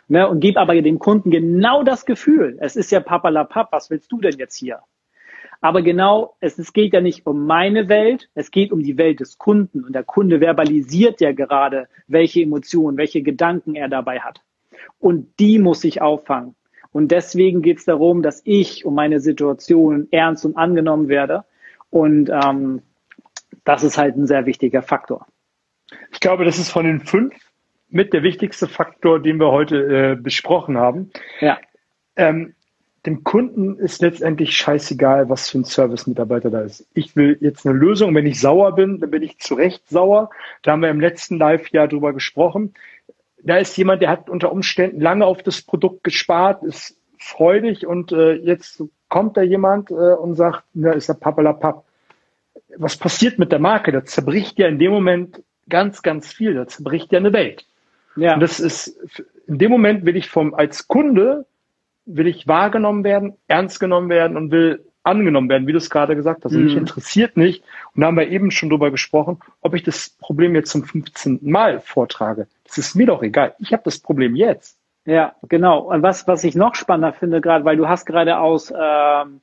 Ne, 0.06 0.28
und 0.28 0.40
gebe 0.40 0.60
aber 0.60 0.80
dem 0.80 0.98
Kunden 0.98 1.30
genau 1.30 1.82
das 1.82 2.04
Gefühl. 2.04 2.58
Es 2.60 2.76
ist 2.76 2.92
ja 2.92 3.00
pappelapapp, 3.00 3.72
was 3.72 3.88
willst 3.88 4.12
du 4.12 4.20
denn 4.20 4.36
jetzt 4.36 4.56
hier? 4.56 4.80
Aber 5.62 5.80
genau, 5.80 6.36
es, 6.40 6.58
es 6.58 6.74
geht 6.74 6.92
ja 6.92 7.00
nicht 7.00 7.26
um 7.26 7.46
meine 7.46 7.88
Welt, 7.88 8.28
es 8.34 8.50
geht 8.50 8.70
um 8.70 8.82
die 8.82 8.98
Welt 8.98 9.20
des 9.20 9.38
Kunden. 9.38 9.82
Und 9.82 9.94
der 9.94 10.04
Kunde 10.04 10.40
verbalisiert 10.40 11.22
ja 11.22 11.32
gerade, 11.32 11.88
welche 12.06 12.42
Emotionen, 12.42 12.98
welche 12.98 13.22
Gedanken 13.22 13.74
er 13.74 13.88
dabei 13.88 14.20
hat. 14.20 14.42
Und 14.98 15.40
die 15.40 15.58
muss 15.58 15.82
ich 15.84 16.02
auffangen. 16.02 16.54
Und 16.94 17.10
deswegen 17.10 17.60
geht 17.60 17.78
es 17.78 17.84
darum, 17.84 18.22
dass 18.22 18.40
ich 18.44 18.84
um 18.84 18.94
meine 18.94 19.18
Situation 19.18 20.06
ernst 20.12 20.44
und 20.44 20.56
angenommen 20.56 21.08
werde. 21.08 21.44
Und 21.90 22.30
ähm, 22.30 22.82
das 23.64 23.82
ist 23.82 23.98
halt 23.98 24.16
ein 24.16 24.28
sehr 24.28 24.46
wichtiger 24.46 24.80
Faktor. 24.80 25.26
Ich 26.12 26.20
glaube, 26.20 26.44
das 26.44 26.56
ist 26.56 26.70
von 26.70 26.84
den 26.84 27.00
fünf 27.00 27.34
mit 27.88 28.12
der 28.12 28.22
wichtigste 28.22 28.68
Faktor, 28.68 29.20
den 29.20 29.40
wir 29.40 29.50
heute 29.50 30.12
äh, 30.12 30.14
besprochen 30.14 30.78
haben. 30.78 31.10
Ja. 31.40 31.58
Ähm, 32.14 32.54
dem 33.06 33.24
Kunden 33.24 33.76
ist 33.76 34.00
letztendlich 34.00 34.56
scheißegal, 34.56 35.28
was 35.28 35.50
für 35.50 35.58
ein 35.58 35.64
Service-Mitarbeiter 35.64 36.48
da 36.48 36.60
ist. 36.60 36.86
Ich 36.94 37.16
will 37.16 37.36
jetzt 37.40 37.66
eine 37.66 37.76
Lösung. 37.76 38.14
Wenn 38.14 38.24
ich 38.24 38.40
sauer 38.40 38.76
bin, 38.76 39.00
dann 39.00 39.10
bin 39.10 39.24
ich 39.24 39.40
zu 39.40 39.54
Recht 39.54 39.88
sauer. 39.88 40.30
Da 40.62 40.72
haben 40.72 40.82
wir 40.82 40.90
im 40.90 41.00
letzten 41.00 41.38
Live-Jahr 41.38 41.88
drüber 41.88 42.12
gesprochen. 42.12 42.72
Da 43.44 43.58
ist 43.58 43.76
jemand, 43.76 44.02
der 44.02 44.10
hat 44.10 44.30
unter 44.30 44.50
Umständen 44.50 45.00
lange 45.00 45.26
auf 45.26 45.42
das 45.42 45.62
Produkt 45.62 46.02
gespart, 46.02 46.62
ist 46.62 46.98
freudig 47.18 47.86
und 47.86 48.10
äh, 48.12 48.32
jetzt 48.32 48.82
kommt 49.08 49.36
da 49.36 49.42
jemand 49.42 49.90
äh, 49.90 49.94
und 49.94 50.34
sagt, 50.34 50.64
na, 50.72 50.92
ist 50.92 51.08
der 51.08 51.14
Pappelapapp. 51.14 51.84
Was 52.76 52.96
passiert 52.96 53.38
mit 53.38 53.52
der 53.52 53.58
Marke? 53.58 53.92
Da 53.92 54.04
zerbricht 54.04 54.58
ja 54.58 54.66
in 54.66 54.78
dem 54.78 54.92
Moment 54.92 55.42
ganz, 55.68 56.02
ganz 56.02 56.32
viel. 56.32 56.54
Da 56.54 56.66
zerbricht 56.66 57.12
ja 57.12 57.18
eine 57.18 57.32
Welt. 57.32 57.66
Ja. 58.16 58.34
Und 58.34 58.40
das 58.40 58.60
ist, 58.60 58.98
in 59.46 59.58
dem 59.58 59.70
Moment 59.70 60.04
will 60.04 60.16
ich 60.16 60.28
vom, 60.28 60.54
als 60.54 60.88
Kunde 60.88 61.46
will 62.06 62.26
ich 62.26 62.46
wahrgenommen 62.46 63.04
werden, 63.04 63.36
ernst 63.46 63.80
genommen 63.80 64.08
werden 64.08 64.36
und 64.36 64.50
will 64.50 64.84
angenommen 65.04 65.48
werden, 65.48 65.66
wie 65.66 65.72
du 65.72 65.78
es 65.78 65.90
gerade 65.90 66.16
gesagt 66.16 66.44
hast. 66.44 66.52
Mhm. 66.52 66.58
Und 66.58 66.64
mich 66.64 66.76
interessiert 66.76 67.36
nicht, 67.36 67.62
und 67.94 68.00
da 68.00 68.08
haben 68.08 68.16
wir 68.16 68.28
eben 68.28 68.50
schon 68.50 68.70
drüber 68.70 68.90
gesprochen, 68.90 69.38
ob 69.60 69.74
ich 69.74 69.82
das 69.82 70.10
Problem 70.20 70.54
jetzt 70.54 70.70
zum 70.70 70.84
15. 70.84 71.40
Mal 71.42 71.80
vortrage. 71.80 72.48
Das 72.66 72.78
ist 72.78 72.94
mir 72.94 73.06
doch 73.06 73.22
egal. 73.22 73.54
Ich 73.58 73.72
habe 73.72 73.82
das 73.84 73.98
Problem 73.98 74.34
jetzt. 74.34 74.78
Ja, 75.06 75.34
genau. 75.42 75.80
Und 75.80 76.02
was, 76.02 76.26
was 76.26 76.44
ich 76.44 76.54
noch 76.54 76.74
spannender 76.74 77.12
finde, 77.12 77.40
gerade, 77.40 77.64
weil 77.64 77.76
du 77.76 77.88
hast 77.88 78.06
gerade 78.06 78.38
aus 78.38 78.70
ähm, 78.70 79.40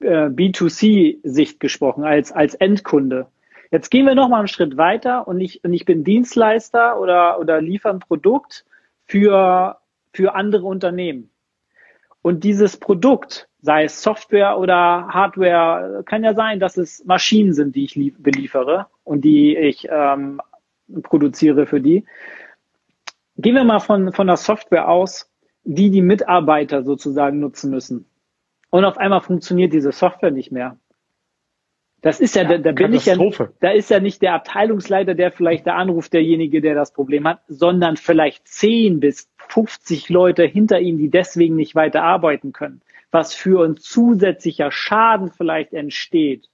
äh, 0.00 0.26
B2C-Sicht 0.26 1.60
gesprochen, 1.60 2.04
als, 2.04 2.32
als 2.32 2.54
Endkunde. 2.54 3.26
Jetzt 3.70 3.90
gehen 3.90 4.06
wir 4.06 4.14
noch 4.14 4.28
mal 4.28 4.40
einen 4.40 4.48
Schritt 4.48 4.76
weiter 4.76 5.26
und 5.26 5.40
ich, 5.40 5.62
und 5.64 5.72
ich 5.72 5.84
bin 5.84 6.04
Dienstleister 6.04 7.00
oder, 7.00 7.38
oder 7.38 7.60
liefere 7.60 7.92
ein 7.94 8.00
Produkt 8.00 8.64
für, 9.06 9.78
für 10.12 10.34
andere 10.34 10.66
Unternehmen. 10.66 11.30
Und 12.22 12.42
dieses 12.42 12.76
Produkt, 12.76 13.48
sei 13.64 13.84
es 13.84 14.02
Software 14.02 14.58
oder 14.58 15.08
Hardware, 15.08 16.02
kann 16.04 16.22
ja 16.22 16.34
sein, 16.34 16.60
dass 16.60 16.76
es 16.76 17.02
Maschinen 17.06 17.54
sind, 17.54 17.74
die 17.74 17.84
ich 17.84 17.94
beliefere 18.18 18.88
und 19.04 19.24
die 19.24 19.56
ich 19.56 19.88
ähm, 19.90 20.42
produziere 21.02 21.64
für 21.64 21.80
die. 21.80 22.04
Gehen 23.38 23.54
wir 23.54 23.64
mal 23.64 23.80
von, 23.80 24.12
von 24.12 24.26
der 24.26 24.36
Software 24.36 24.90
aus, 24.90 25.32
die 25.62 25.90
die 25.90 26.02
Mitarbeiter 26.02 26.82
sozusagen 26.82 27.40
nutzen 27.40 27.70
müssen. 27.70 28.04
Und 28.68 28.84
auf 28.84 28.98
einmal 28.98 29.22
funktioniert 29.22 29.72
diese 29.72 29.92
Software 29.92 30.30
nicht 30.30 30.52
mehr. 30.52 30.76
Das 32.02 32.20
ist 32.20 32.36
ja, 32.36 32.42
ja 32.42 32.58
da, 32.58 32.58
da 32.58 32.72
bin 32.72 32.92
ich 32.92 33.06
ja, 33.06 33.16
da 33.60 33.70
ist 33.70 33.88
ja 33.88 33.98
nicht 33.98 34.20
der 34.20 34.34
Abteilungsleiter, 34.34 35.14
der 35.14 35.32
vielleicht 35.32 35.66
da 35.66 35.76
anruft, 35.76 36.12
derjenige, 36.12 36.60
der 36.60 36.74
das 36.74 36.92
Problem 36.92 37.26
hat, 37.26 37.40
sondern 37.48 37.96
vielleicht 37.96 38.46
10 38.46 39.00
bis 39.00 39.30
50 39.48 40.10
Leute 40.10 40.44
hinter 40.44 40.80
ihm, 40.80 40.98
die 40.98 41.08
deswegen 41.08 41.56
nicht 41.56 41.74
weiter 41.74 42.02
arbeiten 42.02 42.52
können. 42.52 42.82
Was 43.14 43.32
für 43.32 43.64
ein 43.64 43.76
zusätzlicher 43.76 44.72
Schaden 44.72 45.30
vielleicht 45.30 45.72
entsteht 45.72 46.50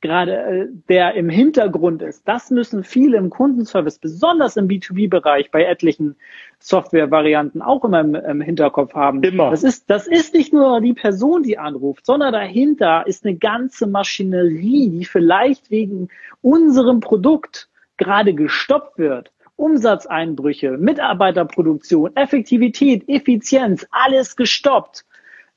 gerade 0.00 0.36
äh, 0.36 0.66
der 0.88 1.14
im 1.14 1.28
Hintergrund 1.28 2.02
ist, 2.02 2.26
das 2.28 2.50
müssen 2.50 2.84
viele 2.84 3.16
im 3.16 3.30
Kundenservice, 3.30 3.98
besonders 3.98 4.56
im 4.56 4.68
B2B-Bereich, 4.68 5.50
bei 5.50 5.64
etlichen 5.64 6.16
Software-Varianten 6.58 7.62
auch 7.62 7.84
immer 7.84 8.00
im, 8.00 8.14
im, 8.14 8.40
Hinterkopf 8.40 8.94
haben. 8.94 9.22
Immer. 9.22 9.50
Das 9.50 9.64
ist, 9.64 9.90
das 9.90 10.06
ist 10.06 10.34
nicht 10.34 10.52
nur 10.52 10.80
die 10.80 10.94
Person, 10.94 11.42
die 11.42 11.58
anruft, 11.58 12.06
sondern 12.06 12.32
dahinter 12.32 13.06
ist 13.06 13.24
eine 13.24 13.36
ganze 13.36 13.86
Maschinerie, 13.86 14.90
die 14.90 15.04
vielleicht 15.04 15.70
wegen 15.70 16.08
unserem 16.42 17.00
Produkt 17.00 17.68
gerade 17.96 18.34
gestoppt 18.34 18.98
wird. 18.98 19.32
Umsatzeinbrüche, 19.56 20.72
Mitarbeiterproduktion, 20.72 22.14
Effektivität, 22.14 23.08
Effizienz, 23.08 23.86
alles 23.90 24.36
gestoppt. 24.36 25.06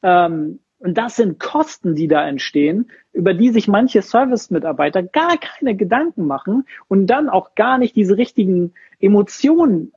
Ähm, 0.04 0.60
und 0.80 0.98
das 0.98 1.18
sind 1.18 1.40
Kosten, 1.40 1.94
die 1.94 2.08
da 2.08 2.26
entstehen, 2.26 2.90
über 3.12 3.34
die 3.34 3.50
sich 3.50 3.68
manche 3.68 4.02
Service-Mitarbeiter 4.02 5.04
gar 5.04 5.38
keine 5.38 5.76
Gedanken 5.76 6.26
machen 6.26 6.66
und 6.88 7.08
dann 7.08 7.28
auch 7.28 7.54
gar 7.56 7.78
nicht 7.78 7.96
diese 7.98 8.18
richtigen 8.18 8.74
Emotionen 9.00 9.92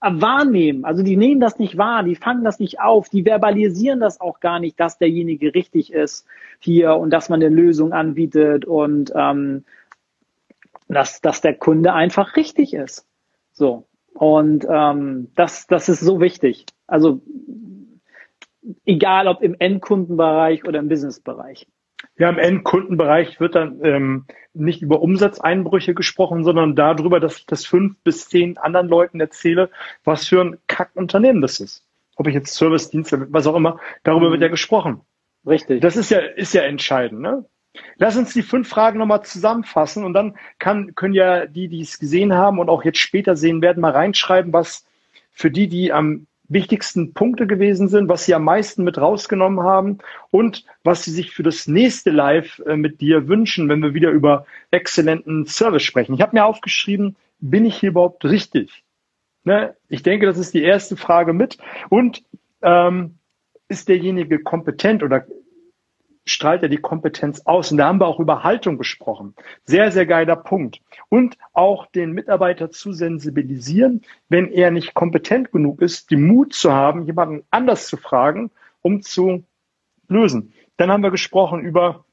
wahrnehmen. 0.00 0.84
Also 0.84 1.02
die 1.02 1.16
nehmen 1.16 1.40
das 1.40 1.58
nicht 1.58 1.78
wahr, 1.78 2.02
die 2.02 2.14
fangen 2.14 2.44
das 2.44 2.60
nicht 2.60 2.80
auf, 2.80 3.08
die 3.08 3.24
verbalisieren 3.24 3.98
das 3.98 4.20
auch 4.20 4.40
gar 4.40 4.60
nicht, 4.60 4.78
dass 4.78 4.98
derjenige 4.98 5.54
richtig 5.54 5.92
ist 5.92 6.26
hier 6.60 6.96
und 6.96 7.10
dass 7.10 7.30
man 7.30 7.42
eine 7.42 7.54
Lösung 7.54 7.92
anbietet 7.92 8.66
und 8.66 9.12
ähm, 9.16 9.64
dass, 10.88 11.20
dass 11.22 11.40
der 11.40 11.54
Kunde 11.54 11.94
einfach 11.94 12.36
richtig 12.36 12.74
ist. 12.74 13.06
So. 13.52 13.86
Und 14.12 14.66
ähm, 14.68 15.30
das, 15.34 15.66
das 15.66 15.88
ist 15.88 16.00
so 16.00 16.20
wichtig. 16.20 16.66
Also 16.86 17.22
egal 18.84 19.28
ob 19.28 19.42
im 19.42 19.56
Endkundenbereich 19.58 20.64
oder 20.64 20.78
im 20.78 20.88
Businessbereich. 20.88 21.66
Ja, 22.18 22.30
im 22.30 22.38
Endkundenbereich 22.38 23.40
wird 23.40 23.54
dann 23.54 23.80
ähm, 23.82 24.24
nicht 24.54 24.82
über 24.82 25.02
Umsatzeinbrüche 25.02 25.94
gesprochen, 25.94 26.44
sondern 26.44 26.74
darüber, 26.74 27.20
dass 27.20 27.38
ich 27.38 27.46
das 27.46 27.66
fünf 27.66 27.96
bis 28.04 28.28
zehn 28.28 28.56
anderen 28.58 28.88
Leuten 28.88 29.20
erzähle, 29.20 29.70
was 30.04 30.26
für 30.26 30.42
ein 30.42 30.58
Kackunternehmen 30.66 31.42
das 31.42 31.60
ist. 31.60 31.84
Ob 32.16 32.26
ich 32.26 32.34
jetzt 32.34 32.54
Service, 32.54 32.90
Dienste, 32.90 33.26
was 33.30 33.46
auch 33.46 33.56
immer, 33.56 33.78
darüber 34.02 34.28
mhm. 34.28 34.32
wird 34.32 34.42
ja 34.42 34.48
gesprochen. 34.48 35.02
Richtig. 35.46 35.80
Das 35.80 35.96
ist 35.96 36.10
ja, 36.10 36.18
ist 36.18 36.54
ja 36.54 36.62
entscheidend, 36.62 37.20
ne? 37.20 37.44
Lass 37.98 38.16
uns 38.16 38.32
die 38.32 38.42
fünf 38.42 38.68
Fragen 38.68 38.98
nochmal 38.98 39.22
zusammenfassen 39.22 40.04
und 40.04 40.14
dann 40.14 40.36
kann, 40.58 40.94
können 40.94 41.12
ja 41.12 41.44
die, 41.44 41.68
die 41.68 41.82
es 41.82 41.98
gesehen 41.98 42.32
haben 42.32 42.58
und 42.58 42.70
auch 42.70 42.84
jetzt 42.84 42.98
später 42.98 43.36
sehen 43.36 43.60
werden, 43.60 43.82
mal 43.82 43.92
reinschreiben, 43.92 44.54
was 44.54 44.86
für 45.30 45.50
die, 45.50 45.68
die 45.68 45.92
am 45.92 46.26
wichtigsten 46.48 47.12
Punkte 47.12 47.46
gewesen 47.46 47.88
sind, 47.88 48.08
was 48.08 48.24
Sie 48.24 48.34
am 48.34 48.44
meisten 48.44 48.84
mit 48.84 48.98
rausgenommen 48.98 49.64
haben 49.64 49.98
und 50.30 50.64
was 50.84 51.04
Sie 51.04 51.10
sich 51.10 51.32
für 51.32 51.42
das 51.42 51.66
nächste 51.66 52.10
Live 52.10 52.60
äh, 52.66 52.76
mit 52.76 53.00
dir 53.00 53.28
wünschen, 53.28 53.68
wenn 53.68 53.82
wir 53.82 53.94
wieder 53.94 54.10
über 54.10 54.46
exzellenten 54.70 55.46
Service 55.46 55.82
sprechen. 55.82 56.14
Ich 56.14 56.20
habe 56.20 56.36
mir 56.36 56.44
aufgeschrieben, 56.44 57.16
bin 57.40 57.64
ich 57.64 57.76
hier 57.76 57.90
überhaupt 57.90 58.24
richtig? 58.24 58.84
Ne? 59.44 59.74
Ich 59.88 60.02
denke, 60.02 60.26
das 60.26 60.38
ist 60.38 60.54
die 60.54 60.62
erste 60.62 60.96
Frage 60.96 61.32
mit. 61.32 61.58
Und 61.88 62.22
ähm, 62.62 63.18
ist 63.68 63.88
derjenige 63.88 64.38
kompetent 64.40 65.02
oder 65.02 65.26
strahlt 66.26 66.62
er 66.62 66.68
die 66.68 66.76
Kompetenz 66.76 67.40
aus. 67.46 67.70
Und 67.70 67.78
da 67.78 67.86
haben 67.86 68.00
wir 68.00 68.06
auch 68.06 68.20
über 68.20 68.42
Haltung 68.42 68.76
gesprochen. 68.76 69.34
Sehr, 69.64 69.90
sehr 69.92 70.06
geiler 70.06 70.36
Punkt. 70.36 70.80
Und 71.08 71.38
auch 71.54 71.86
den 71.86 72.12
Mitarbeiter 72.12 72.70
zu 72.70 72.92
sensibilisieren, 72.92 74.02
wenn 74.28 74.50
er 74.50 74.70
nicht 74.70 74.92
kompetent 74.92 75.52
genug 75.52 75.80
ist, 75.80 76.10
die 76.10 76.16
Mut 76.16 76.52
zu 76.52 76.72
haben, 76.72 77.06
jemanden 77.06 77.44
anders 77.50 77.86
zu 77.86 77.96
fragen, 77.96 78.50
um 78.82 79.00
zu 79.02 79.44
lösen. 80.08 80.52
Dann 80.76 80.90
haben 80.90 81.02
wir 81.02 81.10
gesprochen 81.10 81.60
über, 81.60 82.04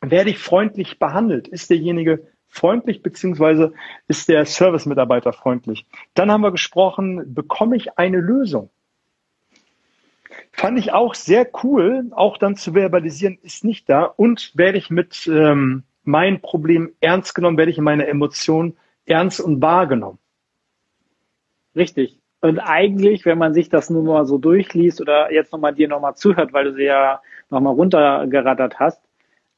werde 0.00 0.30
ich 0.30 0.38
freundlich 0.38 0.98
behandelt? 0.98 1.48
Ist 1.48 1.70
derjenige 1.70 2.26
freundlich 2.48 3.02
beziehungsweise 3.02 3.72
ist 4.08 4.28
der 4.28 4.44
Service-Mitarbeiter 4.46 5.32
freundlich? 5.32 5.86
Dann 6.14 6.30
haben 6.30 6.42
wir 6.42 6.52
gesprochen, 6.52 7.34
bekomme 7.34 7.76
ich 7.76 7.98
eine 7.98 8.18
Lösung? 8.18 8.70
Fand 10.52 10.78
ich 10.78 10.92
auch 10.92 11.14
sehr 11.14 11.48
cool, 11.62 12.10
auch 12.12 12.38
dann 12.38 12.56
zu 12.56 12.74
verbalisieren, 12.74 13.38
ist 13.42 13.64
nicht 13.64 13.88
da 13.88 14.04
und 14.04 14.52
werde 14.54 14.78
ich 14.78 14.90
mit 14.90 15.26
ähm, 15.26 15.84
mein 16.04 16.40
Problem 16.40 16.92
ernst 17.00 17.34
genommen, 17.34 17.56
werde 17.56 17.70
ich 17.70 17.78
in 17.78 17.84
meiner 17.84 18.08
Emotion 18.08 18.76
ernst 19.06 19.40
und 19.40 19.60
wahrgenommen. 19.60 20.18
Richtig. 21.74 22.18
Und 22.40 22.58
eigentlich, 22.58 23.26
wenn 23.26 23.38
man 23.38 23.52
sich 23.52 23.68
das 23.68 23.90
nur 23.90 24.02
mal 24.02 24.24
so 24.24 24.38
durchliest 24.38 25.00
oder 25.00 25.32
jetzt 25.32 25.52
nochmal 25.52 25.74
dir 25.74 25.88
nochmal 25.88 26.14
zuhört, 26.14 26.52
weil 26.52 26.64
du 26.64 26.74
sie 26.74 26.84
ja 26.84 27.20
nochmal 27.50 27.74
runtergerattert 27.74 28.78
hast, 28.78 29.02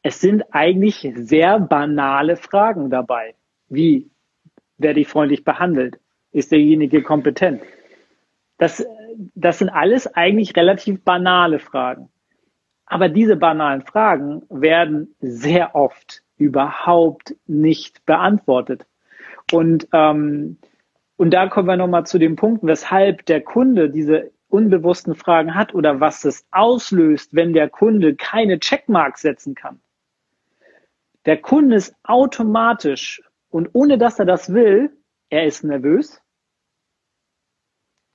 es 0.02 0.20
sind 0.20 0.44
eigentlich 0.50 1.08
sehr 1.14 1.60
banale 1.60 2.36
Fragen 2.36 2.90
dabei. 2.90 3.34
Wie 3.68 4.10
werde 4.78 5.00
ich 5.00 5.08
freundlich 5.08 5.44
behandelt? 5.44 6.00
Ist 6.32 6.50
derjenige 6.50 7.02
kompetent? 7.02 7.62
Das, 8.58 8.84
das 9.34 9.58
sind 9.58 9.70
alles 9.70 10.06
eigentlich 10.14 10.56
relativ 10.56 11.02
banale 11.04 11.58
Fragen. 11.58 12.08
Aber 12.86 13.08
diese 13.08 13.36
banalen 13.36 13.82
Fragen 13.82 14.42
werden 14.50 15.14
sehr 15.20 15.74
oft 15.74 16.22
überhaupt 16.36 17.34
nicht 17.46 18.04
beantwortet. 18.04 18.86
Und, 19.52 19.88
ähm, 19.92 20.58
und 21.16 21.30
da 21.30 21.48
kommen 21.48 21.68
wir 21.68 21.76
nochmal 21.76 22.06
zu 22.06 22.18
dem 22.18 22.36
Punkt, 22.36 22.64
weshalb 22.64 23.24
der 23.26 23.40
Kunde 23.40 23.90
diese 23.90 24.32
unbewussten 24.48 25.14
Fragen 25.14 25.54
hat 25.54 25.74
oder 25.74 26.00
was 26.00 26.24
es 26.24 26.46
auslöst, 26.50 27.34
wenn 27.34 27.52
der 27.52 27.70
Kunde 27.70 28.14
keine 28.14 28.58
Checkmark 28.58 29.18
setzen 29.18 29.54
kann. 29.54 29.80
Der 31.24 31.38
Kunde 31.38 31.76
ist 31.76 31.94
automatisch 32.02 33.22
und 33.48 33.70
ohne 33.72 33.96
dass 33.96 34.18
er 34.18 34.26
das 34.26 34.52
will, 34.52 34.90
er 35.30 35.46
ist 35.46 35.64
nervös, 35.64 36.21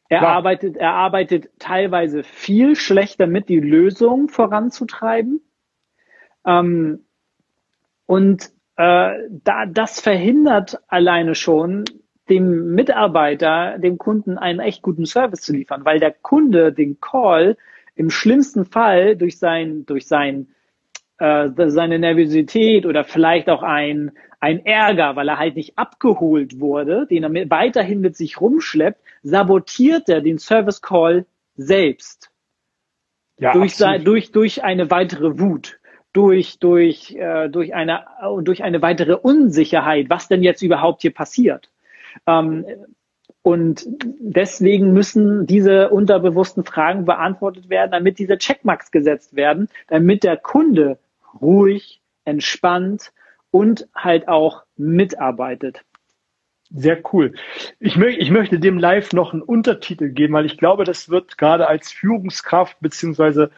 Er 0.10 0.20
Klar. 0.20 0.36
arbeitet, 0.36 0.78
er 0.78 0.93
arbeitet 0.93 1.50
teilweise 1.60 2.24
viel 2.24 2.76
schlechter 2.76 3.28
mit, 3.28 3.50
die 3.50 3.60
Lösung 3.60 4.30
voranzutreiben. 4.30 5.41
Ähm, 6.46 7.06
und 8.06 8.52
äh, 8.78 9.13
da, 9.30 9.65
das 9.65 10.00
verhindert 10.00 10.80
alleine 10.88 11.36
schon 11.36 11.84
dem 12.30 12.74
Mitarbeiter, 12.74 13.78
dem 13.80 13.98
Kunden 13.98 14.38
einen 14.38 14.60
echt 14.60 14.82
guten 14.82 15.06
Service 15.06 15.41
zu 15.41 15.54
liefern, 15.54 15.86
weil 15.86 16.00
der 16.00 16.12
Kunde 16.12 16.72
den 16.72 17.00
Call 17.00 17.58
im 17.96 18.10
schlimmsten 18.10 18.65
Fall 18.65 19.15
durch 19.15 19.39
sein, 19.39 19.86
durch 19.86 20.08
sein, 20.08 20.48
äh, 21.17 21.50
seine 21.67 22.00
Nervosität 22.00 22.86
oder 22.86 23.04
vielleicht 23.04 23.50
auch 23.50 23.63
ein, 23.63 24.12
ein 24.39 24.65
Ärger, 24.65 25.15
weil 25.15 25.30
er 25.30 25.39
halt 25.39 25.56
nicht 25.56 25.78
abgeholt 25.78 26.60
wurde, 26.60 27.08
den 27.08 27.23
er 27.23 27.50
weiterhin 27.50 28.02
mit 28.02 28.15
sich 28.15 28.39
rumschleppt, 28.39 29.02
sabotiert 29.23 30.10
er 30.10 30.21
den 30.21 30.38
Service 30.38 30.82
Call 30.82 31.26
selbst. 31.56 32.32
Ja, 33.39 33.54
durch, 33.54 33.76
sein, 33.76 34.04
durch, 34.04 34.32
durch 34.32 34.63
eine 34.63 34.89
weitere 34.89 35.39
Wut, 35.39 35.80
durch, 36.13 36.60
durch, 36.60 37.15
äh, 37.15 37.50
durch, 37.50 37.76
eine, 37.76 38.06
durch 38.41 38.63
eine 38.63 38.82
weitere 38.82 39.13
Unsicherheit, 39.13 40.10
was 40.10 40.28
denn 40.28 40.41
jetzt 40.41 40.63
überhaupt 40.63 41.04
hier 41.04 41.13
passiert. 41.13 41.69
Ähm, 42.26 42.65
und 43.43 43.86
deswegen 44.19 44.91
müssen 44.91 45.45
diese 45.45 45.89
unterbewussten 45.89 46.65
Fragen 46.65 47.06
beantwortet 47.06 47.69
werden, 47.69 47.91
damit 47.91 48.19
diese 48.19 48.38
Checkmarks 48.38 48.91
gesetzt 48.91 49.36
werden, 49.36 49.69
damit 49.88 50.23
der 50.23 50.38
Kunde 50.38 50.97
ruhig, 51.39 52.02
entspannt 52.26 53.13
und 53.58 53.88
halt 53.96 54.28
auch 54.28 54.62
mitarbeitet. 54.76 55.84
Sehr 56.70 57.02
cool. 57.12 57.34
Ich, 57.80 57.98
mö 57.98 58.08
ich 58.08 58.30
möchte 58.30 58.60
dem 58.60 58.78
Live 58.78 59.13
noch 59.13 59.34
einen 59.34 59.41
Untertitel 59.41 60.10
geben, 60.10 60.36
weil 60.36 60.46
ich 60.46 60.60
glaube, 60.60 60.84
das 60.84 61.10
wird 61.10 61.39
gerade 61.39 61.67
als 61.67 61.91
Führungskraft 61.91 62.78
beziehungsweise 62.82 63.50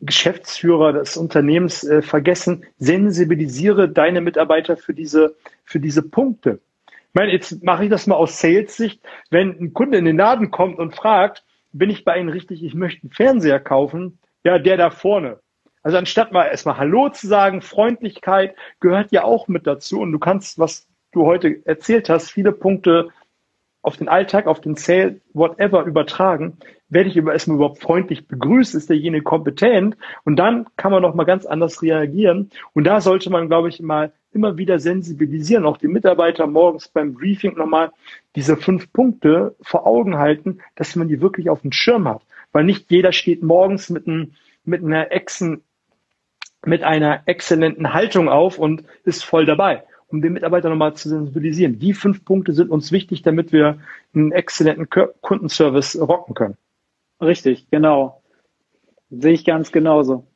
Geschäftsführer 0.00 0.92
des 0.92 1.16
Unternehmens 1.16 1.82
äh, 1.82 2.00
vergessen. 2.00 2.64
Sensibilisiere 2.78 3.88
deine 3.88 4.20
Mitarbeiter 4.20 4.76
für 4.76 4.94
diese, 4.94 5.34
für 5.64 5.80
diese 5.80 6.02
Punkte. 6.02 6.60
Ich 6.86 7.14
meine, 7.14 7.32
jetzt 7.32 7.64
mache 7.64 7.84
ich 7.84 7.90
das 7.90 8.06
mal 8.06 8.14
aus 8.14 8.38
Sales-Sicht. 8.38 9.00
Wenn 9.30 9.58
ein 9.58 9.72
Kunde 9.72 9.98
in 9.98 10.04
den 10.04 10.16
Laden 10.16 10.52
kommt 10.52 10.78
und 10.78 10.94
fragt, 10.94 11.42
bin 11.72 11.90
ich 11.90 12.04
bei 12.04 12.20
Ihnen 12.20 12.28
richtig, 12.28 12.62
ich 12.62 12.74
möchte 12.74 13.02
einen 13.02 13.10
Fernseher 13.10 13.58
kaufen, 13.58 14.20
ja, 14.44 14.60
der 14.60 14.76
da 14.76 14.90
vorne. 14.90 15.40
Also 15.82 15.98
anstatt 15.98 16.32
mal 16.32 16.46
erstmal 16.46 16.78
Hallo 16.78 17.08
zu 17.08 17.26
sagen, 17.26 17.62
Freundlichkeit 17.62 18.54
gehört 18.80 19.12
ja 19.12 19.24
auch 19.24 19.48
mit 19.48 19.66
dazu. 19.66 20.00
Und 20.00 20.12
du 20.12 20.18
kannst, 20.18 20.58
was 20.58 20.86
du 21.12 21.24
heute 21.24 21.60
erzählt 21.64 22.08
hast, 22.08 22.30
viele 22.30 22.52
Punkte 22.52 23.08
auf 23.82 23.96
den 23.96 24.08
Alltag, 24.08 24.46
auf 24.46 24.60
den 24.60 24.74
Sale, 24.74 25.20
whatever 25.32 25.84
übertragen. 25.84 26.58
Werde 26.88 27.08
ich 27.10 27.16
erstmal 27.16 27.56
überhaupt 27.56 27.80
freundlich 27.80 28.26
begrüßt? 28.26 28.74
Ist 28.74 28.90
derjenige 28.90 29.22
kompetent? 29.22 29.96
Und 30.24 30.36
dann 30.36 30.66
kann 30.76 30.90
man 30.90 31.02
noch 31.02 31.14
mal 31.14 31.24
ganz 31.24 31.46
anders 31.46 31.82
reagieren. 31.82 32.50
Und 32.74 32.84
da 32.84 33.00
sollte 33.00 33.30
man, 33.30 33.48
glaube 33.48 33.68
ich, 33.68 33.80
mal 33.80 34.12
immer 34.32 34.58
wieder 34.58 34.78
sensibilisieren, 34.78 35.64
auch 35.64 35.78
die 35.78 35.88
Mitarbeiter 35.88 36.46
morgens 36.46 36.88
beim 36.88 37.14
Briefing 37.14 37.56
nochmal 37.56 37.90
diese 38.36 38.56
fünf 38.56 38.92
Punkte 38.92 39.56
vor 39.62 39.86
Augen 39.86 40.18
halten, 40.18 40.58
dass 40.76 40.96
man 40.96 41.08
die 41.08 41.20
wirklich 41.20 41.48
auf 41.50 41.62
dem 41.62 41.72
Schirm 41.72 42.08
hat. 42.08 42.22
Weil 42.52 42.64
nicht 42.64 42.90
jeder 42.90 43.12
steht 43.12 43.42
morgens 43.42 43.90
mit, 43.90 44.06
einem, 44.06 44.32
mit 44.64 44.84
einer 44.84 45.12
Exen, 45.12 45.62
mit 46.68 46.82
einer 46.82 47.22
exzellenten 47.26 47.92
Haltung 47.92 48.28
auf 48.28 48.58
und 48.58 48.84
ist 49.04 49.24
voll 49.24 49.46
dabei, 49.46 49.82
um 50.08 50.22
den 50.22 50.32
Mitarbeiter 50.32 50.68
nochmal 50.68 50.94
zu 50.94 51.08
sensibilisieren. 51.08 51.78
Die 51.78 51.94
fünf 51.94 52.24
Punkte 52.24 52.52
sind 52.52 52.70
uns 52.70 52.92
wichtig, 52.92 53.22
damit 53.22 53.52
wir 53.52 53.78
einen 54.14 54.32
exzellenten 54.32 54.88
Kundenservice 55.20 55.98
rocken 56.00 56.34
können. 56.34 56.56
Richtig, 57.20 57.68
genau. 57.70 58.22
Sehe 59.10 59.32
ich 59.32 59.44
ganz 59.44 59.72
genauso. 59.72 60.26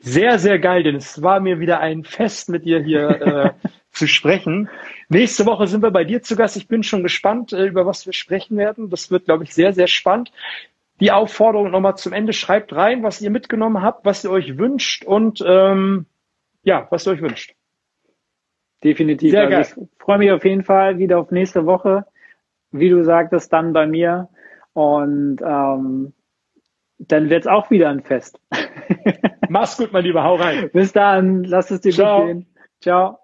Sehr, 0.00 0.38
sehr 0.38 0.58
geil, 0.58 0.82
denn 0.82 0.96
es 0.96 1.22
war 1.22 1.40
mir 1.40 1.60
wieder 1.60 1.80
ein 1.80 2.04
Fest, 2.04 2.48
mit 2.50 2.66
dir 2.66 2.82
hier 2.82 3.08
äh, 3.08 3.50
zu 3.90 4.06
sprechen. 4.06 4.68
Nächste 5.08 5.46
Woche 5.46 5.66
sind 5.66 5.82
wir 5.82 5.92
bei 5.92 6.04
dir 6.04 6.22
zu 6.22 6.36
Gast. 6.36 6.56
Ich 6.56 6.68
bin 6.68 6.82
schon 6.82 7.02
gespannt, 7.02 7.52
äh, 7.52 7.64
über 7.64 7.86
was 7.86 8.04
wir 8.04 8.12
sprechen 8.12 8.58
werden. 8.58 8.90
Das 8.90 9.10
wird, 9.10 9.24
glaube 9.24 9.44
ich, 9.44 9.54
sehr, 9.54 9.72
sehr 9.72 9.86
spannend 9.86 10.30
die 11.00 11.12
Aufforderung 11.12 11.70
nochmal 11.70 11.96
zum 11.96 12.12
Ende. 12.12 12.32
Schreibt 12.32 12.74
rein, 12.74 13.02
was 13.02 13.20
ihr 13.20 13.30
mitgenommen 13.30 13.82
habt, 13.82 14.04
was 14.04 14.24
ihr 14.24 14.30
euch 14.30 14.58
wünscht 14.58 15.04
und 15.04 15.42
ähm, 15.46 16.06
ja, 16.62 16.86
was 16.90 17.06
ihr 17.06 17.12
euch 17.12 17.22
wünscht. 17.22 17.54
Definitiv. 18.82 19.30
Sehr 19.30 19.48
also 19.48 19.50
geil. 19.50 19.88
Ich 19.90 20.02
freue 20.02 20.18
mich 20.18 20.30
auf 20.30 20.44
jeden 20.44 20.62
Fall 20.62 20.98
wieder 20.98 21.18
auf 21.18 21.30
nächste 21.30 21.66
Woche. 21.66 22.06
Wie 22.70 22.90
du 22.90 23.02
sagtest, 23.02 23.52
dann 23.52 23.72
bei 23.72 23.86
mir. 23.86 24.28
Und 24.72 25.40
ähm, 25.42 26.12
dann 26.98 27.30
wird's 27.30 27.46
auch 27.46 27.70
wieder 27.70 27.88
ein 27.88 28.02
Fest. 28.02 28.40
Mach's 29.48 29.76
gut, 29.76 29.92
mein 29.92 30.04
Lieber. 30.04 30.24
Hau 30.24 30.36
rein. 30.36 30.70
Bis 30.72 30.92
dann. 30.92 31.44
Lass 31.44 31.70
es 31.70 31.80
dir 31.80 31.92
Ciao. 31.92 32.20
gut 32.20 32.26
gehen. 32.26 32.46
Ciao. 32.80 33.23